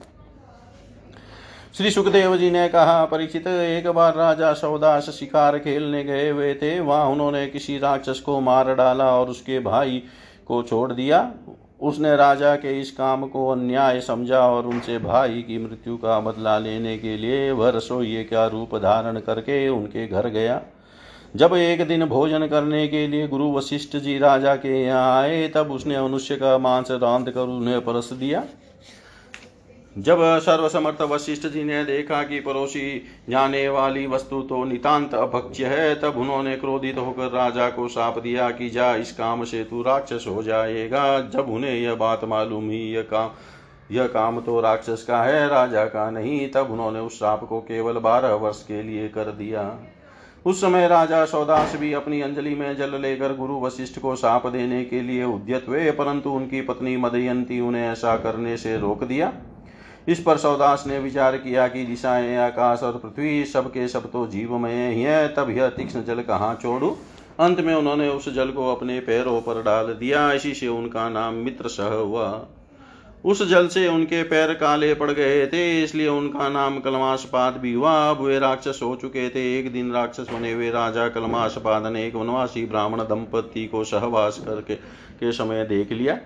श्री 1.74 1.90
सुखदेव 1.90 2.36
जी 2.36 2.50
ने 2.50 2.66
कहा, 2.68 3.04
परिचित, 3.04 3.46
एक 3.46 3.86
बार 3.88 4.14
राजा 4.14 4.52
सौदास 4.52 5.08
शिकार 5.10 5.58
खेलने 5.58 6.02
गए 6.04 6.28
हुए 6.30 6.52
थे। 6.54 6.78
वहाँ 6.80 7.04
उन्होंने 7.06 7.46
किसी 7.46 7.78
राक्षस 7.78 8.20
को 8.20 8.40
मार 8.40 8.74
डाला 8.74 9.04
और 9.10 9.28
उसके 9.28 9.58
भाई 9.60 10.02
को 10.46 10.62
छोड़ 10.62 10.92
दिया। 10.92 11.20
उसने 11.80 12.16
राजा 12.16 12.54
के 12.56 12.80
इस 12.80 12.90
काम 12.90 13.26
को 13.26 13.48
अन्याय 13.48 14.00
समझा 14.00 14.40
और 14.40 14.66
उनसे 14.66 14.98
भाई 14.98 15.42
की 15.42 15.58
मृत्यु 15.58 15.96
का 15.96 16.18
बदला 16.20 16.58
लेने 16.58 16.96
के 16.98 17.16
लिए 17.16 17.50
वह 17.50 17.70
रसोई 17.70 18.22
का 18.24 18.46
रूप 18.46 18.76
धारण 18.76 19.18
करके 19.18 19.68
उनके 19.68 20.06
घर 20.06 20.28
गया। 20.28 20.60
जब 21.36 21.54
एक 21.54 21.86
दिन 21.88 22.04
भोजन 22.04 22.46
करने 22.46 22.86
के 22.88 23.06
लिए 23.06 23.28
गुरु 23.28 23.52
वशिष्ठ 23.52 23.96
जी 23.96 24.18
राजा 24.18 24.54
के 24.56 24.82
यहाँ 24.82 25.20
आए, 25.22 25.46
तब 25.48 25.70
उसने 25.70 26.00
मनुष्य 26.02 26.36
का 26.36 26.56
मांस 26.58 26.90
रांध 26.90 27.30
कर 27.30 27.40
उन्हें 27.40 27.80
परस 27.80 28.12
दिया। 28.12 28.44
जब 30.00 30.18
सर्वसमर्थ 30.38 31.00
वशिष्ठ 31.02 31.46
जी 31.46 31.62
ने 31.64 31.84
देखा 31.84 32.22
कि 32.22 32.38
पड़ोसी 32.40 33.02
जाने 33.30 33.68
वाली 33.68 34.06
वस्तु 34.06 34.40
तो 34.42 34.62
नितांत 34.64 35.14
अभक्ष्य 35.14 35.66
है, 35.66 35.94
तब 35.94 36.16
उन्होंने 36.16 36.56
क्रोधित 36.56 36.98
होकर 36.98 37.30
राजा 37.30 37.68
को 37.70 37.88
साप 37.88 38.18
दिया 38.18 38.50
कि 38.50 38.68
जा, 38.70 38.94
इस 38.94 39.12
काम 39.12 39.44
से 39.44 39.62
तू 39.64 39.82
राक्षस 39.82 40.24
हो 40.28 40.42
जाएगा। 40.42 41.20
जब 41.30 41.50
उन्हें 41.50 41.74
यह 41.74 41.94
बात 41.94 42.24
मालूम 42.24 42.70
ही 42.70 42.80
यह 42.92 43.02
काम 43.02 43.30
यह 43.90 44.06
काम 44.06 44.40
तो 44.40 44.60
राक्षस 44.60 45.04
का 45.08 45.22
है, 45.22 45.46
राजा 45.48 45.84
का 45.84 46.10
नहीं, 46.10 46.50
तब 46.50 46.70
उन्होंने 46.70 46.98
उस 46.98 47.14
साप 47.14 47.44
को 47.44 47.60
केवल 47.60 47.98
बारह 48.00 48.34
वर्ष 48.36 48.62
के 48.62 48.82
लिए 48.82 49.08
कर 49.08 49.32
दिया। 49.32 49.70
उस 50.46 50.60
समय 50.60 50.86
राजा 50.88 51.24
सौदास 51.24 51.76
भी 51.76 51.92
अपनी 51.92 52.20
अंजलि 52.20 52.54
में 52.54 52.76
जल 52.76 53.00
लेकर 53.00 53.34
गुरु 53.36 53.60
वशिष्ठ 53.60 53.98
को 54.00 54.14
साप 54.16 54.46
देने 54.46 54.84
के 54.84 55.00
लिए 55.02 55.24
उद्यत 55.24 55.66
हुए, 55.68 55.90
परंतु 55.90 56.30
उनकी 56.30 56.60
पत्नी 56.60 56.96
मदयंती 56.96 57.60
उन्हें 57.60 57.88
ऐसा 57.88 58.16
करने 58.16 58.56
से 58.56 58.76
रोक 58.78 59.04
दिया। 59.04 59.32
इस 60.08 60.22
पर 60.22 60.36
सौदास 60.36 60.84
ने 60.86 60.98
विचार 60.98 61.36
किया 61.36 61.68
कि 61.68 61.84
दिशाएँ, 61.84 62.36
आकाश 62.36 62.82
और 62.82 62.92
पृथ्वी 62.92 63.44
सब 63.44 63.70
के 63.70 63.88
सब 63.88 64.10
तो 64.10 64.26
जीवमय 64.26 64.92
ही 64.92 65.02
है, 65.02 65.34
तब 65.34 65.50
यह 65.50 65.68
तीक्ष्ण 65.68 66.04
जल 66.04 66.22
कहाँ 66.22 66.58
छोड़ू? 66.62 66.96
अंत 67.40 67.60
में 67.60 67.74
उन्होंने 67.74 68.08
उस 68.08 68.34
जल 68.34 68.50
को 68.50 68.74
अपने 68.74 69.00
पैरों 69.00 69.40
पर 69.40 69.62
डाल 69.62 69.86
दिया, 69.86 70.32
इसी 70.32 70.54
से 70.54 70.68
उनका 70.68 71.08
नाम 71.08 71.34
मित्र 71.34 71.68
सह 71.68 71.94
हुआ। 71.94 72.46
उस 73.24 73.48
जल 73.48 73.68
से 73.68 73.88
उनके 73.88 74.22
पैर 74.22 74.52
काले 74.54 74.94
पड़ 74.94 75.10
गए 75.10 75.46
थे, 75.46 75.82
इसलिए 75.84 76.08
उनका 76.08 76.48
नाम 76.48 76.78
कलमाशपाद 76.80 77.56
भी 77.56 77.72
हुआ। 77.72 78.10
अब 78.10 78.20
वे 78.20 78.38
राक्षस 78.38 78.80
हो 78.82 78.96
चुके 78.96 79.28
थे। 79.28 79.58
एक 79.58 79.72
दिन 79.72 79.92
राक्षस 79.92 80.26
बने 80.30 80.52
हुए 80.52 80.70
राजा 80.70 81.08
कलमाशपाद 81.08 81.86
ने 81.86 82.06
एक 82.06 82.14
वनवासी 82.14 82.66
ब्राह्मण 82.66 82.98
दंपति 82.98 83.66
को 83.66 83.84
सहवास 83.84 84.38
करके 84.38 84.74
के 85.20 85.32
समय 85.32 85.64
देख 85.64 85.92
लिया। 85.92 86.18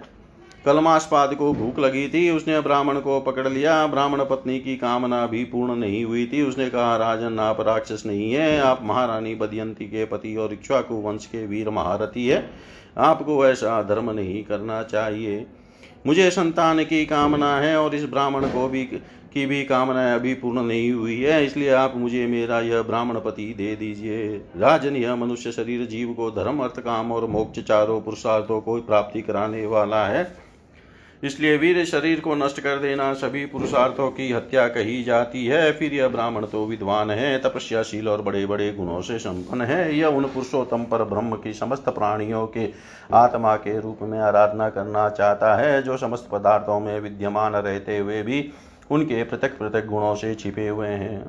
कलमास्पाद 0.67 1.35
को 1.35 1.53
भूख 1.53 1.79
लगी 1.79 2.09
थी, 2.09 2.31
उसने 2.31 2.61
ब्राह्मण 2.61 2.99
को 3.01 3.21
पकड़ 3.21 3.49
लिया। 3.49 3.87
ब्राह्मण 3.87 4.25
पत्नी 4.25 4.59
की 4.59 4.77
कामना 4.77 5.27
भी 5.27 5.45
पूर्ण 5.45 5.75
नहीं 5.77 6.05
हुई 6.05 6.27
थी। 6.27 6.43
उसने 6.43 6.69
कहा, 6.71 6.97
राजन, 6.97 7.39
आप 7.39 7.61
राक्षस 7.61 8.03
नहीं 8.07 8.33
है। 8.33 8.61
आप 8.61 8.81
महारानी 8.83 9.35
बदयंती 9.35 9.85
के 9.85 10.05
पति 10.05 10.37
और 10.37 10.53
इच्छाकु 10.53 10.95
वंश 10.95 11.27
के 11.27 11.47
वीर 11.47 11.71
महारथी 11.71 12.27
है। 12.29 12.51
आपको 12.99 13.47
ऐसा 13.47 13.83
धर्म 13.83 14.11
नहीं 14.11 14.45
करना 14.45 14.83
चाहिए। 14.83 15.47
मुझे 16.07 16.31
संतान 16.31 16.85
की 16.85 17.05
कामना 17.07 17.57
है 17.57 17.77
और 17.77 17.95
इस 17.95 18.05
ब्राह्मण 18.05 18.45
को 18.45 18.69
भी, 18.69 18.85
की 18.85 19.45
भी 19.47 19.62
कामना 19.65 20.15
अभी 20.15 20.35
पूर्ण 20.35 20.62
नहीं 20.62 20.91
हुई 20.93 21.21
है, 21.21 21.45
इसलिए 21.47 21.71
आप 21.71 21.93
मुझे 21.97 22.27
मेरा 22.27 22.61
यह 22.61 22.83
ब्राह्मण 22.83 23.15
पति 23.15 23.55
दे 23.59 23.75
दीजिए। 23.77 24.29
राजन, 24.57 24.97
यह 24.97 25.17
मनुष्य 25.17 25.53
शरीर, 25.53 25.87
जीव 25.87 26.12
को 26.12 26.31
धर्म, 26.31 26.59
अर्थ, 26.59 26.81
काम 26.81 27.12
और 27.12 27.27
मोक्ष, 27.27 27.61
चारों 27.61 28.01
पुरुषार्थों 28.01 28.61
को 28.61 28.81
प्राप्ति 28.81 29.23
कराने 29.23 29.67
वाला 29.67 30.07
है। 30.07 30.43
इसलिए 31.25 31.57
वीर 31.57 31.85
शरीर 31.85 32.20
को 32.20 32.35
नष्ट 32.35 32.61
कर 32.61 32.79
देना 32.79 33.12
सभी 33.12 33.45
पुरुषार्थों 33.47 34.11
की 34.11 34.31
हत्या 34.33 34.66
कही 34.68 35.03
जाती 35.05 35.45
है। 35.47 35.72
फिर 35.72 35.95
यह 35.95 36.09
ब्राह्मण 36.09 36.47
तो 36.47 36.64
विद्वान 36.66 37.11
है, 37.11 37.39
तपस्याशील 37.39 38.09
और 38.09 38.22
बड़े 38.22 38.45
बड़े 38.47 38.70
गुणों 38.72 39.01
से 39.01 39.18
संपन्न 39.18 39.62
है। 39.62 39.97
यह 39.97 40.07
उन 40.09 40.25
पुरुषोत्तम 40.25 40.85
पर 40.85 41.05
ब्रह्म 41.05 41.37
की 41.37 41.53
समस्त 41.53 41.89
प्राणियों 41.89 42.47
के 42.47 42.68
आत्मा 43.14 43.57
के 43.57 43.81
रूप 43.81 43.99
में 44.03 44.18
आराधना 44.18 44.68
करना 44.68 45.09
चाहता 45.09 45.55
है, 45.57 45.83
जो 45.83 45.97
समस्त 45.97 46.29
पदार्थों 46.33 46.79
में 46.81 47.01
विद्यमान 47.01 47.55
रहते 47.55 47.99
हुए 47.99 48.22
भी 48.22 48.53
उनके 48.91 49.22
पृथक 49.25 49.59
पृथक 49.59 49.87
गुणों 49.87 50.14
से 50.14 50.35
छिपे 50.35 50.68
हुए 50.68 50.89
हैं। 50.89 51.25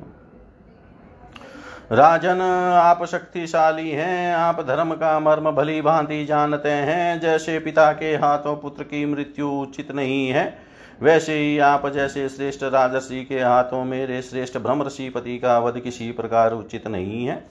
राजन, 1.92 2.40
आप 2.74 3.04
शक्तिशाली 3.04 3.90
हैं, 3.90 4.34
आप 4.34 4.60
धर्म 4.60 4.92
का 4.92 5.18
मर्म 5.20 5.50
भली 5.50 5.82
भांति 5.82 6.24
जानते 6.24 6.68
हैं, 6.68 7.20
जैसे 7.20 7.58
पिता 7.58 7.92
के 7.92 8.14
हाथों 8.16 8.56
पुत्र 8.56 8.82
की 8.82 9.04
मृत्यु 9.06 9.48
उचित 9.50 9.92
नहीं 9.92 10.28
है, 10.28 10.58
वैसे 11.02 11.38
ही 11.38 11.58
आप 11.58 11.86
जैसे 11.88 12.28
श्रेष्ठ 12.28 12.62
राजसी 12.64 13.24
के 13.24 13.40
हाथों 13.40 13.84
मेरे 13.84 14.20
श्रेष्ठ 14.22 14.58
भ्रमर्षि 14.58 15.08
पति 15.08 15.38
का 15.38 15.58
वध 15.58 15.80
किसी 15.80 16.10
प्रकार 16.12 16.52
उचित 16.52 16.86
नहीं 16.86 17.26
है। 17.26 17.44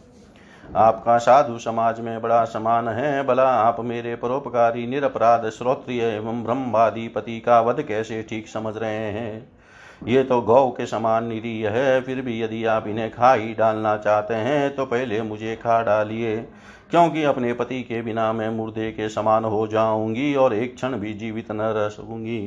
आपका 0.75 1.17
साधु 1.17 1.57
समाज 1.59 1.99
में 1.99 2.21
बड़ा 2.21 2.43
समान 2.45 2.87
है, 2.87 3.23
भला 3.23 3.49
आप 3.49 3.79
मेरे 3.79 4.15
परोपकारी 4.15 4.87
निरपराध, 4.87 5.49
श्रोत्रिय 5.49 6.03
एवं 6.03 6.43
ब्रह्मवादी 6.43 7.07
पति 7.07 7.39
का 7.39 7.61
वध 7.61 7.81
कैसे 7.81 8.21
ठीक 8.29 8.47
समझ 8.47 8.77
रहे 8.77 9.11
हैं? 9.11 9.54
ये 10.05 10.23
तो 10.23 10.39
गौ 10.41 10.67
के 10.69 10.85
समान 10.85 11.25
निरीय 11.25 11.67
है, 11.67 12.01
फिर 12.01 12.21
भी 12.21 12.41
यदि 12.41 12.63
आप 12.65 12.87
इन्हें 12.87 13.09
खा 13.11 13.33
ही 13.33 13.53
डालना 13.53 13.95
चाहते 13.97 14.33
हैं 14.33 14.75
तो 14.75 14.85
पहले 14.85 15.21
मुझे 15.21 15.55
खा 15.55 15.81
डालिए, 15.83 16.35
क्योंकि 16.91 17.23
अपने 17.23 17.53
पति 17.53 17.81
के 17.81 18.01
बिना 18.01 18.31
मैं 18.33 18.49
मुर्दे 18.49 18.91
के 18.91 19.07
समान 19.09 19.45
हो 19.45 19.65
जाऊँगी 19.67 20.33
और 20.35 20.53
एक 20.53 20.75
क्षण 20.75 20.97
भी 20.97 21.13
जीवित 21.13 21.51
न 21.51 21.61
रह 21.75 21.87
सकूँगी। 21.89 22.39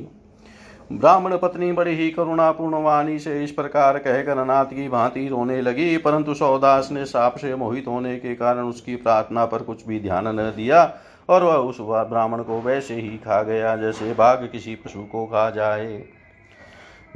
ब्राह्मण 0.93 1.37
पत्नी 1.37 1.71
बड़ी 1.73 1.95
ही 1.95 2.11
करुणापूर्ण 2.11 2.83
वाणी 2.83 3.19
से 3.19 3.43
इस 3.45 3.51
प्रकार 3.51 3.99
कहकर 3.99 4.39
अनाथ 4.39 4.67
की 4.67 4.89
भांति 4.89 5.27
रोने 5.29 5.61
लगी, 5.63 5.97
परंतु 5.97 6.35
सौदास 6.35 6.89
ने 6.93 7.05
साप 7.05 7.37
से 7.37 7.55
मोहित 7.55 7.89
होने 7.89 8.17
के 8.17 8.35
कारण 8.35 8.61
उसकी 8.61 8.97
प्रार्थना 8.97 9.45
पर 9.47 9.63
कुछ 9.63 9.87
भी 9.87 10.01
ध्यान 10.01 10.29
न 10.31 10.51
दिया, 10.57 10.83
और 11.29 11.45
वह 11.45 11.55
उस 11.55 11.81
ब्राह्मण 11.81 12.43
को 12.43 12.61
वैसे 12.61 12.95
ही 12.95 13.17
खा 13.19 13.43
गया, 13.43 13.77
जैसे 13.77 14.13
बाघ 14.15 14.39
किसी 14.43 14.75
पशु 14.75 15.03
को 15.03 15.27
खा 15.27 15.49
जाए। 15.51 16.03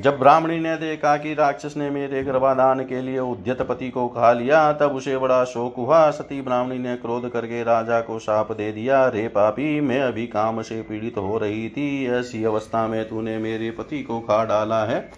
जब 0.00 0.18
ब्राह्मणी 0.18 0.58
ने 0.60 0.76
देखा 0.76 1.16
कि 1.16 1.34
राक्षस 1.34 1.74
ने 1.76 1.90
मेरे 1.90 2.22
गर्भाधान 2.24 2.80
के 2.80 3.00
लिए 3.02 3.18
उद्यत 3.18 3.62
पति 3.62 3.90
को 3.90 4.08
खा 4.08 4.32
लिया, 4.32 4.72
तब 4.72 4.94
उसे 4.94 5.18
बड़ा 5.18 5.44
शोक 5.44 5.76
हुआ। 5.76 6.10
सती 6.10 6.40
ब्राह्मणी 6.42 6.78
ने 6.78 6.96
क्रोध 6.96 7.30
करके 7.30 7.62
राजा 7.62 8.00
को 8.00 8.18
शाप 8.18 8.52
दे 8.52 8.72
दिया। 8.72 9.08
रे 9.08 9.28
पापी, 9.28 9.80
मैं 9.80 10.00
अभी 10.00 10.26
काम 10.26 10.62
से 10.62 10.82
पीड़ित 10.82 11.18
हो 11.18 11.38
रही 11.38 11.68
थी। 11.68 12.06
ऐसी 12.06 12.44
अवस्था 12.44 12.86
में 12.86 13.08
तूने 13.08 13.38
मेरे 13.38 13.70
पति 13.70 14.02
को 14.02 14.20
खा 14.20 14.44
डाला 14.44 14.84
है। 14.84 15.10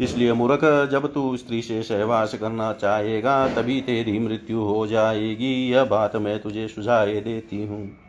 इसलिए 0.00 0.32
मूर्ख, 0.32 0.88
जब 0.92 1.12
तू 1.12 1.36
स्त्री 1.36 1.62
से 1.62 1.82
सहवास 1.82 2.34
करना 2.34 2.72
चाहेगा, 2.72 3.48
तभी 3.48 3.80
तेरी 3.80 4.18
मृत्यु 4.18 4.60
हो 4.60 4.86
जाएगी। 4.86 5.70
यह 5.72 5.84
बात 5.84 6.16
मैं 6.16 6.38
तुझे 6.38 6.68
सुझाए 6.68 7.20
देती 7.20 7.66
हूँ। 7.66 8.05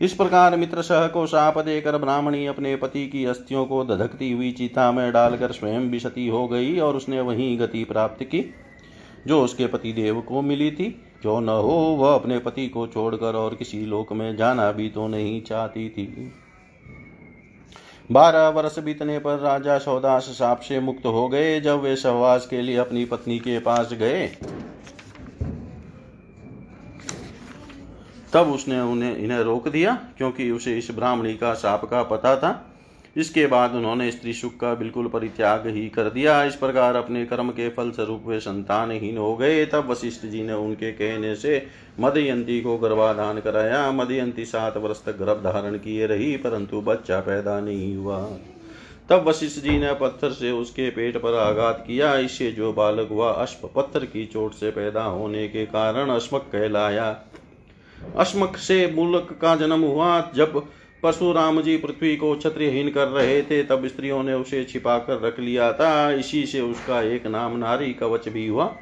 इस 0.00 0.12
प्रकार 0.12 0.56
मित्र 0.56 0.82
सह 0.82 1.06
को 1.06 1.26
साप 1.26 1.58
देकर 1.58 1.96
ब्राह्मणी 1.98 2.46
अपने 2.46 2.76
पति 2.76 3.06
की 3.06 3.24
अस्थियों 3.24 3.64
को 3.66 3.84
धधकती 3.84 4.32
हुई 4.32 4.52
चिता 4.52 4.92
में 4.92 5.12
डालकर 5.12 5.52
स्वयं 5.52 5.90
भी 5.90 5.98
सती 5.98 6.28
हो 6.28 6.48
गई 6.48 6.78
और 6.78 6.96
उसने 6.96 7.20
वही 7.20 7.56
गति 7.56 7.84
प्राप्त 7.84 8.24
की, 8.24 8.54
जो 9.26 9.42
उसके 9.42 9.66
पति 9.66 9.92
देव 9.92 10.20
को 10.20 10.42
मिली 10.42 10.70
थी। 10.70 11.02
जो 11.22 11.40
न 11.40 11.48
हो, 11.48 11.76
वह 11.98 12.14
अपने 12.14 12.38
पति 12.38 12.68
को 12.68 12.86
छोड़कर 12.86 13.34
और 13.34 13.54
किसी 13.54 13.86
लोक 13.86 14.12
में 14.12 14.36
जाना 14.36 14.72
भी 14.72 14.88
तो 14.88 15.06
नहीं 15.08 15.42
चाहती 15.42 15.88
थी। 15.88 16.32
बारह 18.12 18.48
वर्ष 18.48 18.78
बीतने 18.78 19.18
पर 19.18 19.38
राजा 19.38 19.78
सौदास 19.78 20.22
साप 20.22 20.60
से 20.60 20.80
मुक्त 20.80 21.06
हो 21.06 21.28
गए। 21.28 21.60
जब 21.60 21.80
वे 21.80 21.96
सहवास 21.96 22.46
के 22.46 22.62
लिए 22.62 22.76
अपनी 22.76 23.04
पत्नी 23.04 23.38
के 23.38 23.58
पास 23.58 23.92
गए 23.92 24.26
तब 28.32 28.52
उसने 28.52 28.80
उन्हें 28.80 29.16
इन्हें 29.16 29.40
रोक 29.40 29.68
दिया, 29.68 29.98
क्योंकि 30.18 30.50
उसे 30.50 30.78
इस 30.78 30.90
ब्राह्मणी 30.90 31.34
का 31.34 31.52
साप 31.54 31.84
का 31.84 32.02
पता 32.02 32.36
था। 32.36 32.72
इसके 33.16 33.46
बाद 33.46 33.74
उन्होंने 33.74 34.10
स्त्री 34.10 34.32
सुख 34.32 34.56
का 34.56 34.74
बिल्कुल 34.74 35.06
परित्याग 35.06 35.66
ही 35.66 35.88
कर 35.88 36.08
दिया। 36.10 36.42
इस 36.44 36.56
प्रकार 36.56 36.96
अपने 36.96 37.24
कर्म 37.26 37.50
के 37.50 37.68
फल 37.68 37.90
स्वरूप 37.90 38.24
वे 38.26 38.40
संतानहीन 38.40 39.18
हो 39.18 39.36
गए। 39.36 39.64
तब 39.66 39.88
वशिष्ठ 39.90 40.26
जी 40.26 40.42
ने 40.42 40.52
उनके 40.52 40.90
कहने 40.92 41.34
से 41.34 41.66
मदयंती 42.00 42.60
को 42.60 42.76
गर्भाधान 42.76 43.40
कराया। 43.40 43.90
मदयंती 43.92 44.44
सात 44.44 44.76
वर्ष 44.76 45.02
तक 45.04 45.18
गर्भ 45.18 45.42
धारण 45.44 45.78
किए 45.78 46.06
रही, 46.06 46.36
परंतु 46.36 46.80
बच्चा 46.80 47.20
पैदा 47.20 47.60
नहीं 47.60 47.96
हुआ। 47.96 48.18
तब 49.10 49.24
वशिष्ठ 49.28 49.60
जी 49.60 49.78
ने 49.78 49.92
पत्थर 49.92 50.30
से 50.30 50.50
उसके 50.50 50.90
पेट 50.90 51.16
पर 51.16 51.34
आघात 51.34 51.84
किया। 51.86 52.14
इससे 52.16 52.50
जो 52.52 52.72
बालक 52.72 53.08
हुआ 53.08 53.32
अश्प 53.32 53.70
पत्थर 53.76 54.04
की 54.04 54.24
चोट 54.24 54.54
से 54.54 54.70
पैदा 54.70 55.02
होने 55.02 55.48
के 55.48 55.66
कारण 55.66 56.10
अश्मक 56.10 56.48
कहलाया। 56.52 57.10
अश्मक 58.16 58.56
से 58.56 58.92
मूलक 58.94 59.38
का 59.42 59.56
जन्म 59.56 59.80
हुआ। 59.80 60.32
जब 60.34 60.60
परशुराम 61.02 61.60
जी 61.60 61.76
पृथ्वी 61.76 62.16
को 62.16 62.34
क्षत्रियहीन 62.34 62.90
कर 62.90 63.08
रहे 63.08 63.42
थे, 63.42 63.62
तब 63.62 63.86
स्त्रियों 63.86 64.22
ने 64.22 64.34
उसे 64.34 64.64
छिपा 64.64 64.98
कर 64.98 65.20
रख 65.20 65.40
लिया 65.40 65.72
था। 65.72 66.10
इसी 66.12 66.46
से 66.46 66.60
उसका 66.60 67.02
एक 67.02 67.26
नाम 67.26 67.56
नारी 67.56 67.92
कवच 67.92 68.28
भी 68.28 68.46
हुआ। 68.48 68.76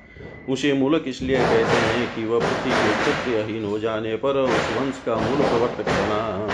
उसे 0.49 0.73
मूलक 0.73 1.05
इसलिए 1.07 1.37
कहते 1.37 1.55
हैं 1.55 2.15
कि 2.17 2.25
वह 2.25 2.39
पृथ्वी 2.39 2.71
के 2.71 2.93
क्षत्रियहीन 2.93 3.65
हो 3.65 3.79
जाने 3.79 4.17
पर 4.17 4.37
उस 4.37 4.71
वंश 4.71 5.03
का 5.07 5.17
मूल 5.17 5.37
प्रवर्तक 5.37 5.91
बना। 5.91 6.49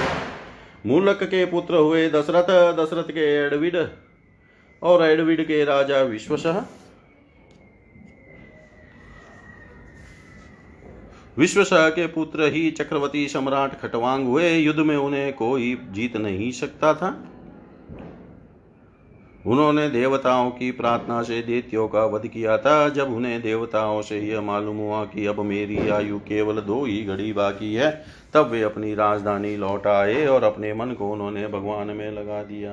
मूलक 0.86 1.22
के 1.22 1.44
पुत्र 1.44 1.74
हुए 1.74 2.08
दशरथ। 2.08 2.76
दशरथ 2.76 3.10
के 3.10 3.46
एडविड 3.46 3.88
और 4.82 5.04
एडविड 5.04 5.46
के 5.46 5.64
राजा 5.64 6.02
विश्वसह 11.38 11.88
के 11.88 12.06
पुत्र 12.06 12.42
ही 12.42 12.70
चक्रवर्ती 12.70 13.28
सम्राट 13.28 13.80
खटवांग 13.80 14.26
हुए। 14.26 14.58
युद्ध 14.58 14.80
में 14.80 14.96
उन्हें 14.96 15.32
कोई 15.32 15.78
जीत 15.90 16.16
नहीं 16.16 16.50
सकता 16.50 16.94
था। 16.94 17.24
उन्होंने 19.46 19.90
देवताओं 19.90 20.50
की 20.50 20.70
प्रार्थना 20.70 21.22
से 21.22 21.42
देत्यों 21.42 21.88
का 21.88 22.04
वध 22.04 22.26
किया 22.26 22.58
था। 22.58 22.88
जब 22.88 23.12
उन्हें 23.12 23.42
देवताओं 23.42 24.02
से 24.02 24.20
यह 24.20 24.40
मालूम 24.40 24.76
हुआ 24.76 25.04
कि 25.04 25.26
अब 25.26 25.40
मेरी 25.40 25.88
आयु 25.88 26.18
केवल 26.18 26.60
दो 26.60 26.84
ही 26.84 27.04
घड़ी 27.04 27.32
बाकी 27.32 27.74
है, 27.74 28.04
तब 28.34 28.48
वे 28.48 28.62
अपनी 28.62 28.94
राजधानी 28.94 29.56
लौट 29.56 29.86
आए 29.86 30.26
और 30.26 30.44
अपने 30.44 30.74
मन 30.74 30.92
को 30.92 31.12
उन्होंने 31.12 31.48
भगवान 31.48 31.86
में 31.86 32.10
लगा 32.10 32.42
दिया। 32.42 32.72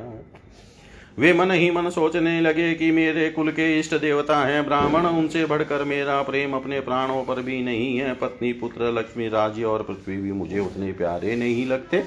वे 1.18 1.34
मन 1.34 1.51
ही 1.51 1.70
मन 1.72 1.89
सोचने 1.89 2.41
लगे 2.41 2.74
कि 2.74 2.91
मेरे 2.91 3.30
कुल 3.30 3.51
के 3.51 3.80
इष्ट 3.80 3.95
देवता 3.95 4.38
हैं। 4.45 4.65
ब्राह्मण 4.65 5.05
उनसे 5.05 5.45
बढ़कर 5.45 5.84
मेरा 5.84 6.22
प्रेम 6.22 6.53
अपने 6.53 6.80
प्राणों 6.80 7.24
पर 7.24 7.41
भी 7.41 7.61
नहीं 7.63 7.97
है। 7.97 8.13
पत्नी, 8.13 8.53
पुत्र, 8.53 8.91
लक्ष्मी 8.91 9.28
राज्य 9.28 9.63
और 9.63 9.84
पृथ्वी 9.84 10.18
भी 10.18 10.32
मुझे 10.32 10.59
उतने 10.59 10.91
प्यारे 10.91 11.36
नहीं 11.36 11.65
लगते। 11.65 12.03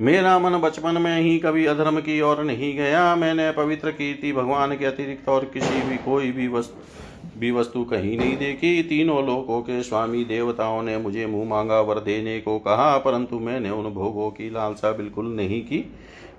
मेरा 0.00 0.38
मन 0.38 0.58
बचपन 0.58 1.00
में 1.02 1.20
ही 1.20 1.38
कभी 1.38 1.66
अधर्म 1.66 2.00
की 2.00 2.20
ओर 2.20 2.42
नहीं 2.44 2.76
गया। 2.76 3.14
मैंने 3.16 3.50
पवित्र 3.50 3.90
कीर्ति 3.90 4.32
भगवान 4.32 4.76
के 4.76 4.84
अतिरिक्त 4.84 5.28
और 5.28 5.44
किसी 5.44 5.80
भी, 5.82 5.96
कोई 5.96 6.32
भी 6.32 6.48
वस्तु 6.48 7.40
भी 7.40 7.50
वस्तु 7.50 7.84
कहीं 7.84 8.18
नहीं 8.18 8.36
देखी। 8.36 8.82
तीनों 8.82 9.26
लोकों 9.26 9.60
के 9.62 9.82
स्वामी 9.82 10.24
देवताओं 10.24 10.82
ने 10.82 10.96
मुझे 10.98 11.26
मुँह 11.26 11.48
मांगा, 11.48 11.80
वर 11.80 11.98
देने 12.00 12.40
को 12.40 12.58
कहा, 12.58 12.96
परंतु 12.98 13.38
मैंने 13.38 13.70
उन 13.70 13.84
भोगों 13.84 14.30
की 14.30 14.50
लालसा 14.50 14.92
बिल्कुल 14.92 15.26
नहीं 15.26 15.60
की। 15.62 15.84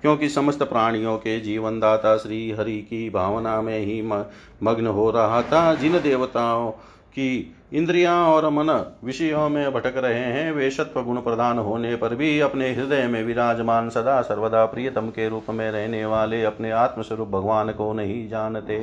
क्योंकि 0.02 0.28
समस्त 0.28 0.62
प्राणियों 0.62 1.16
के 1.18 1.40
जीवन 1.40 1.80
दाता 1.80 2.16
श्री 2.16 2.50
हरि 2.50 2.78
की 2.90 3.10
भावना 3.10 3.60
में 3.60 3.78
ही 3.78 4.02
मग्न 4.62 4.86
हो 4.86 5.10
रहा 5.10 5.42
था। 5.42 5.74
जिन 5.74 5.92
देवताओं 5.92 6.70
की 7.12 7.56
इंद्रियाँ 7.72 8.26
और 8.28 8.48
मन 8.48 8.70
विषयों 9.04 9.48
में 9.48 9.72
भटक 9.72 9.94
रहे 9.96 10.24
हैं, 10.24 10.52
वे 10.52 10.70
सत्व 10.70 11.02
गुण 11.02 11.16
प्रदान 11.16 11.58
होने 11.58 11.94
पर 11.96 12.14
भी 12.14 12.40
अपने 12.40 12.72
हृदय 12.72 13.06
में 13.06 13.24
विराजमान 13.24 13.88
सदा 13.90 14.20
सर्वदा 14.22 14.64
प्रियतम 14.64 15.08
के 15.08 15.28
रूप 15.28 15.50
में 15.50 15.70
रहने 15.70 16.04
वाले 16.06 16.44
अपने 16.44 16.70
आत्मस्वरूप 16.70 17.28
भगवान 17.28 17.70
को 17.70 17.92
नहीं 17.92 18.28
जानते। 18.28 18.78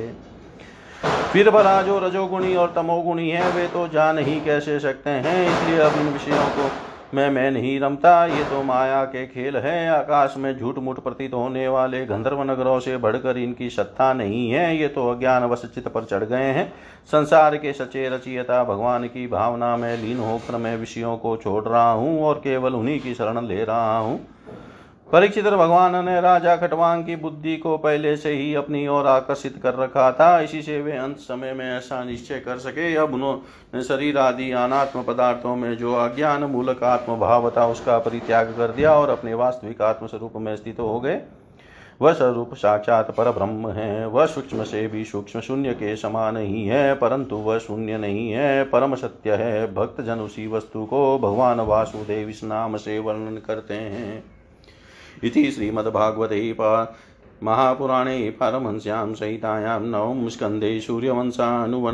फिर 1.32 1.50
भला 1.50 1.82
जो 1.82 1.98
रजोगुणी 1.98 2.54
और 2.54 2.72
तमोगुणी 2.76 3.30
है, 3.30 3.50
वे 3.52 3.66
तो 3.68 3.88
जान 3.88 4.18
ही 4.18 4.40
कैसे 4.40 4.78
सकते 4.80 5.10
हैं? 5.10 5.46
इसलिए 5.46 5.78
अब 5.78 5.92
इन 5.92 6.08
विषयों 6.08 6.46
को 6.48 6.70
मैं 7.14 7.30
मैं 7.30 7.50
नहीं 7.50 7.78
रमता। 7.80 8.26
ये 8.26 8.44
तो 8.44 8.62
माया 8.62 9.04
के 9.04 9.26
खेल 9.26 9.56
है। 9.56 9.88
आकाश 9.88 10.34
में 10.38 10.58
झूठ 10.58 10.78
मूठ 10.78 10.98
प्रतीत 11.00 11.34
होने 11.34 11.66
वाले 11.68 12.04
गंधर्व 12.06 12.42
नगरों 12.42 12.78
से 12.80 12.96
बढ़कर 12.96 13.38
इनकी 13.38 13.70
सत्ता 13.70 14.12
नहीं 14.12 14.50
है। 14.50 14.76
ये 14.76 14.88
तो 14.88 15.08
अज्ञान 15.10 15.44
वश 15.44 15.62
पर 15.78 16.04
चढ़ 16.04 16.24
गए 16.24 16.50
हैं। 16.52 16.72
संसार 17.06 17.56
के 17.56 17.72
सचे 17.72 18.08
रचियता 18.08 18.62
भगवान 18.64 19.04
की 19.04 19.26
भावना 19.26 19.76
में 19.76 19.96
लीन 19.96 20.18
होकर 20.18 20.56
मैं 20.56 20.76
विषयों 20.76 21.16
को 21.16 21.36
छोड़ 21.36 21.64
रहा 21.64 21.90
हूँ 21.92 22.22
और 22.22 22.34
केवल 22.34 22.74
उन्हीं 22.74 23.00
की 23.00 23.14
शरण 23.14 23.46
ले 23.46 23.64
रहा 23.64 23.98
हूँ। 23.98 24.20
परीक्षित 25.12 25.44
भगवान 25.44 26.04
ने 26.04 26.20
राजा 26.20 26.56
खटवांग 26.56 27.04
की 27.04 27.16
बुद्धि 27.16 27.56
को 27.56 27.76
पहले 27.78 28.16
से 28.16 28.32
ही 28.32 28.54
अपनी 28.54 28.86
ओर 28.88 29.06
आकर्षित 29.06 29.56
कर 29.62 29.74
रखा 29.74 30.10
था। 30.12 30.40
इसी 30.40 30.62
से 30.62 30.80
वे 30.80 30.92
अंत 30.92 31.16
समय 31.16 31.52
में 31.52 31.76
ऐसा 31.76 32.04
निश्चय 32.04 32.38
कर 32.38 32.58
सके। 32.58 32.94
अब 32.96 33.14
उन्होंने 33.14 33.82
शरीर 33.82 34.18
आदि 34.18 34.50
अनात्म 34.50 35.02
पदार्थों 35.02 35.56
में 35.56 35.76
जो 35.76 35.94
अज्ञान 35.94 36.44
मूलक 36.44 36.84
आत्म 36.84 37.16
भाव 37.16 37.50
था 37.50 37.66
उसका 37.66 37.98
परित्याग 37.98 38.54
कर 38.58 38.68
दिया 38.68 38.94
और 38.94 39.08
अपने 39.08 39.34
वास्तविक 39.34 39.82
आत्म 39.82 40.06
स्वरूप 40.06 40.32
में 40.36 40.56
स्थित 40.56 40.80
हो 40.80 41.00
गए। 41.00 41.20
वह 42.02 42.12
स्वरूप 42.12 42.54
साक्षात 42.54 43.10
पर 43.10 43.30
ब्रह्म 43.30 43.68
है। 43.68 44.06
वह 44.06 44.26
सूक्ष्म 44.26 44.62
से 44.62 44.86
भी 44.86 45.04
सूक्ष्म 45.04 45.40
शून्य 45.40 45.72
के 45.72 45.96
समान 45.96 46.36
ही 46.36 46.66
है, 46.66 46.94
परंतु 46.94 47.36
वह 47.36 47.58
शून्य 47.58 47.98
नहीं 47.98 48.30
है। 48.32 48.64
परम 48.64 48.94
सत्य 48.94 49.32
है। 49.32 49.74
भक्त 49.74 50.00
जन 50.00 50.18
उसी 50.20 50.46
वस्तु 50.46 50.86
को 50.86 51.18
भगवान 51.18 51.60
वासुदेव 51.60 52.28
इस 52.28 52.44
नाम 52.44 52.76
से 52.76 52.98
वर्णन 52.98 53.36
करते 53.46 53.74
हैं। 53.74 54.37
इति 55.24 55.50
श्रीमद्भागवते 55.50 56.56
महापुराणे 57.42 58.30
पारमहंस्यां 58.30 59.14
सहितायां 59.14 59.80
नवं 59.80 60.28
स्कन्धे 60.28 60.80
नमो 60.90 61.90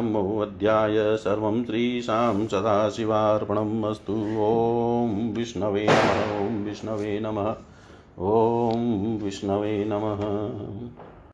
नमोऽध्याय 0.00 1.16
सर्वं 1.16 1.64
श्रीशां 1.64 2.46
सदाशिवार्पणम् 2.46 3.84
अस्तु। 3.84 4.12
ॐ 4.38 5.32
विष्णवे 5.36 5.86
नमः, 5.90 6.46
ॐ 6.46 6.64
विष्णवे 6.64 7.20
नमः, 7.20 7.56
ॐ 8.18 9.18
विष्णवे 9.24 9.84
नमः। 9.84 11.09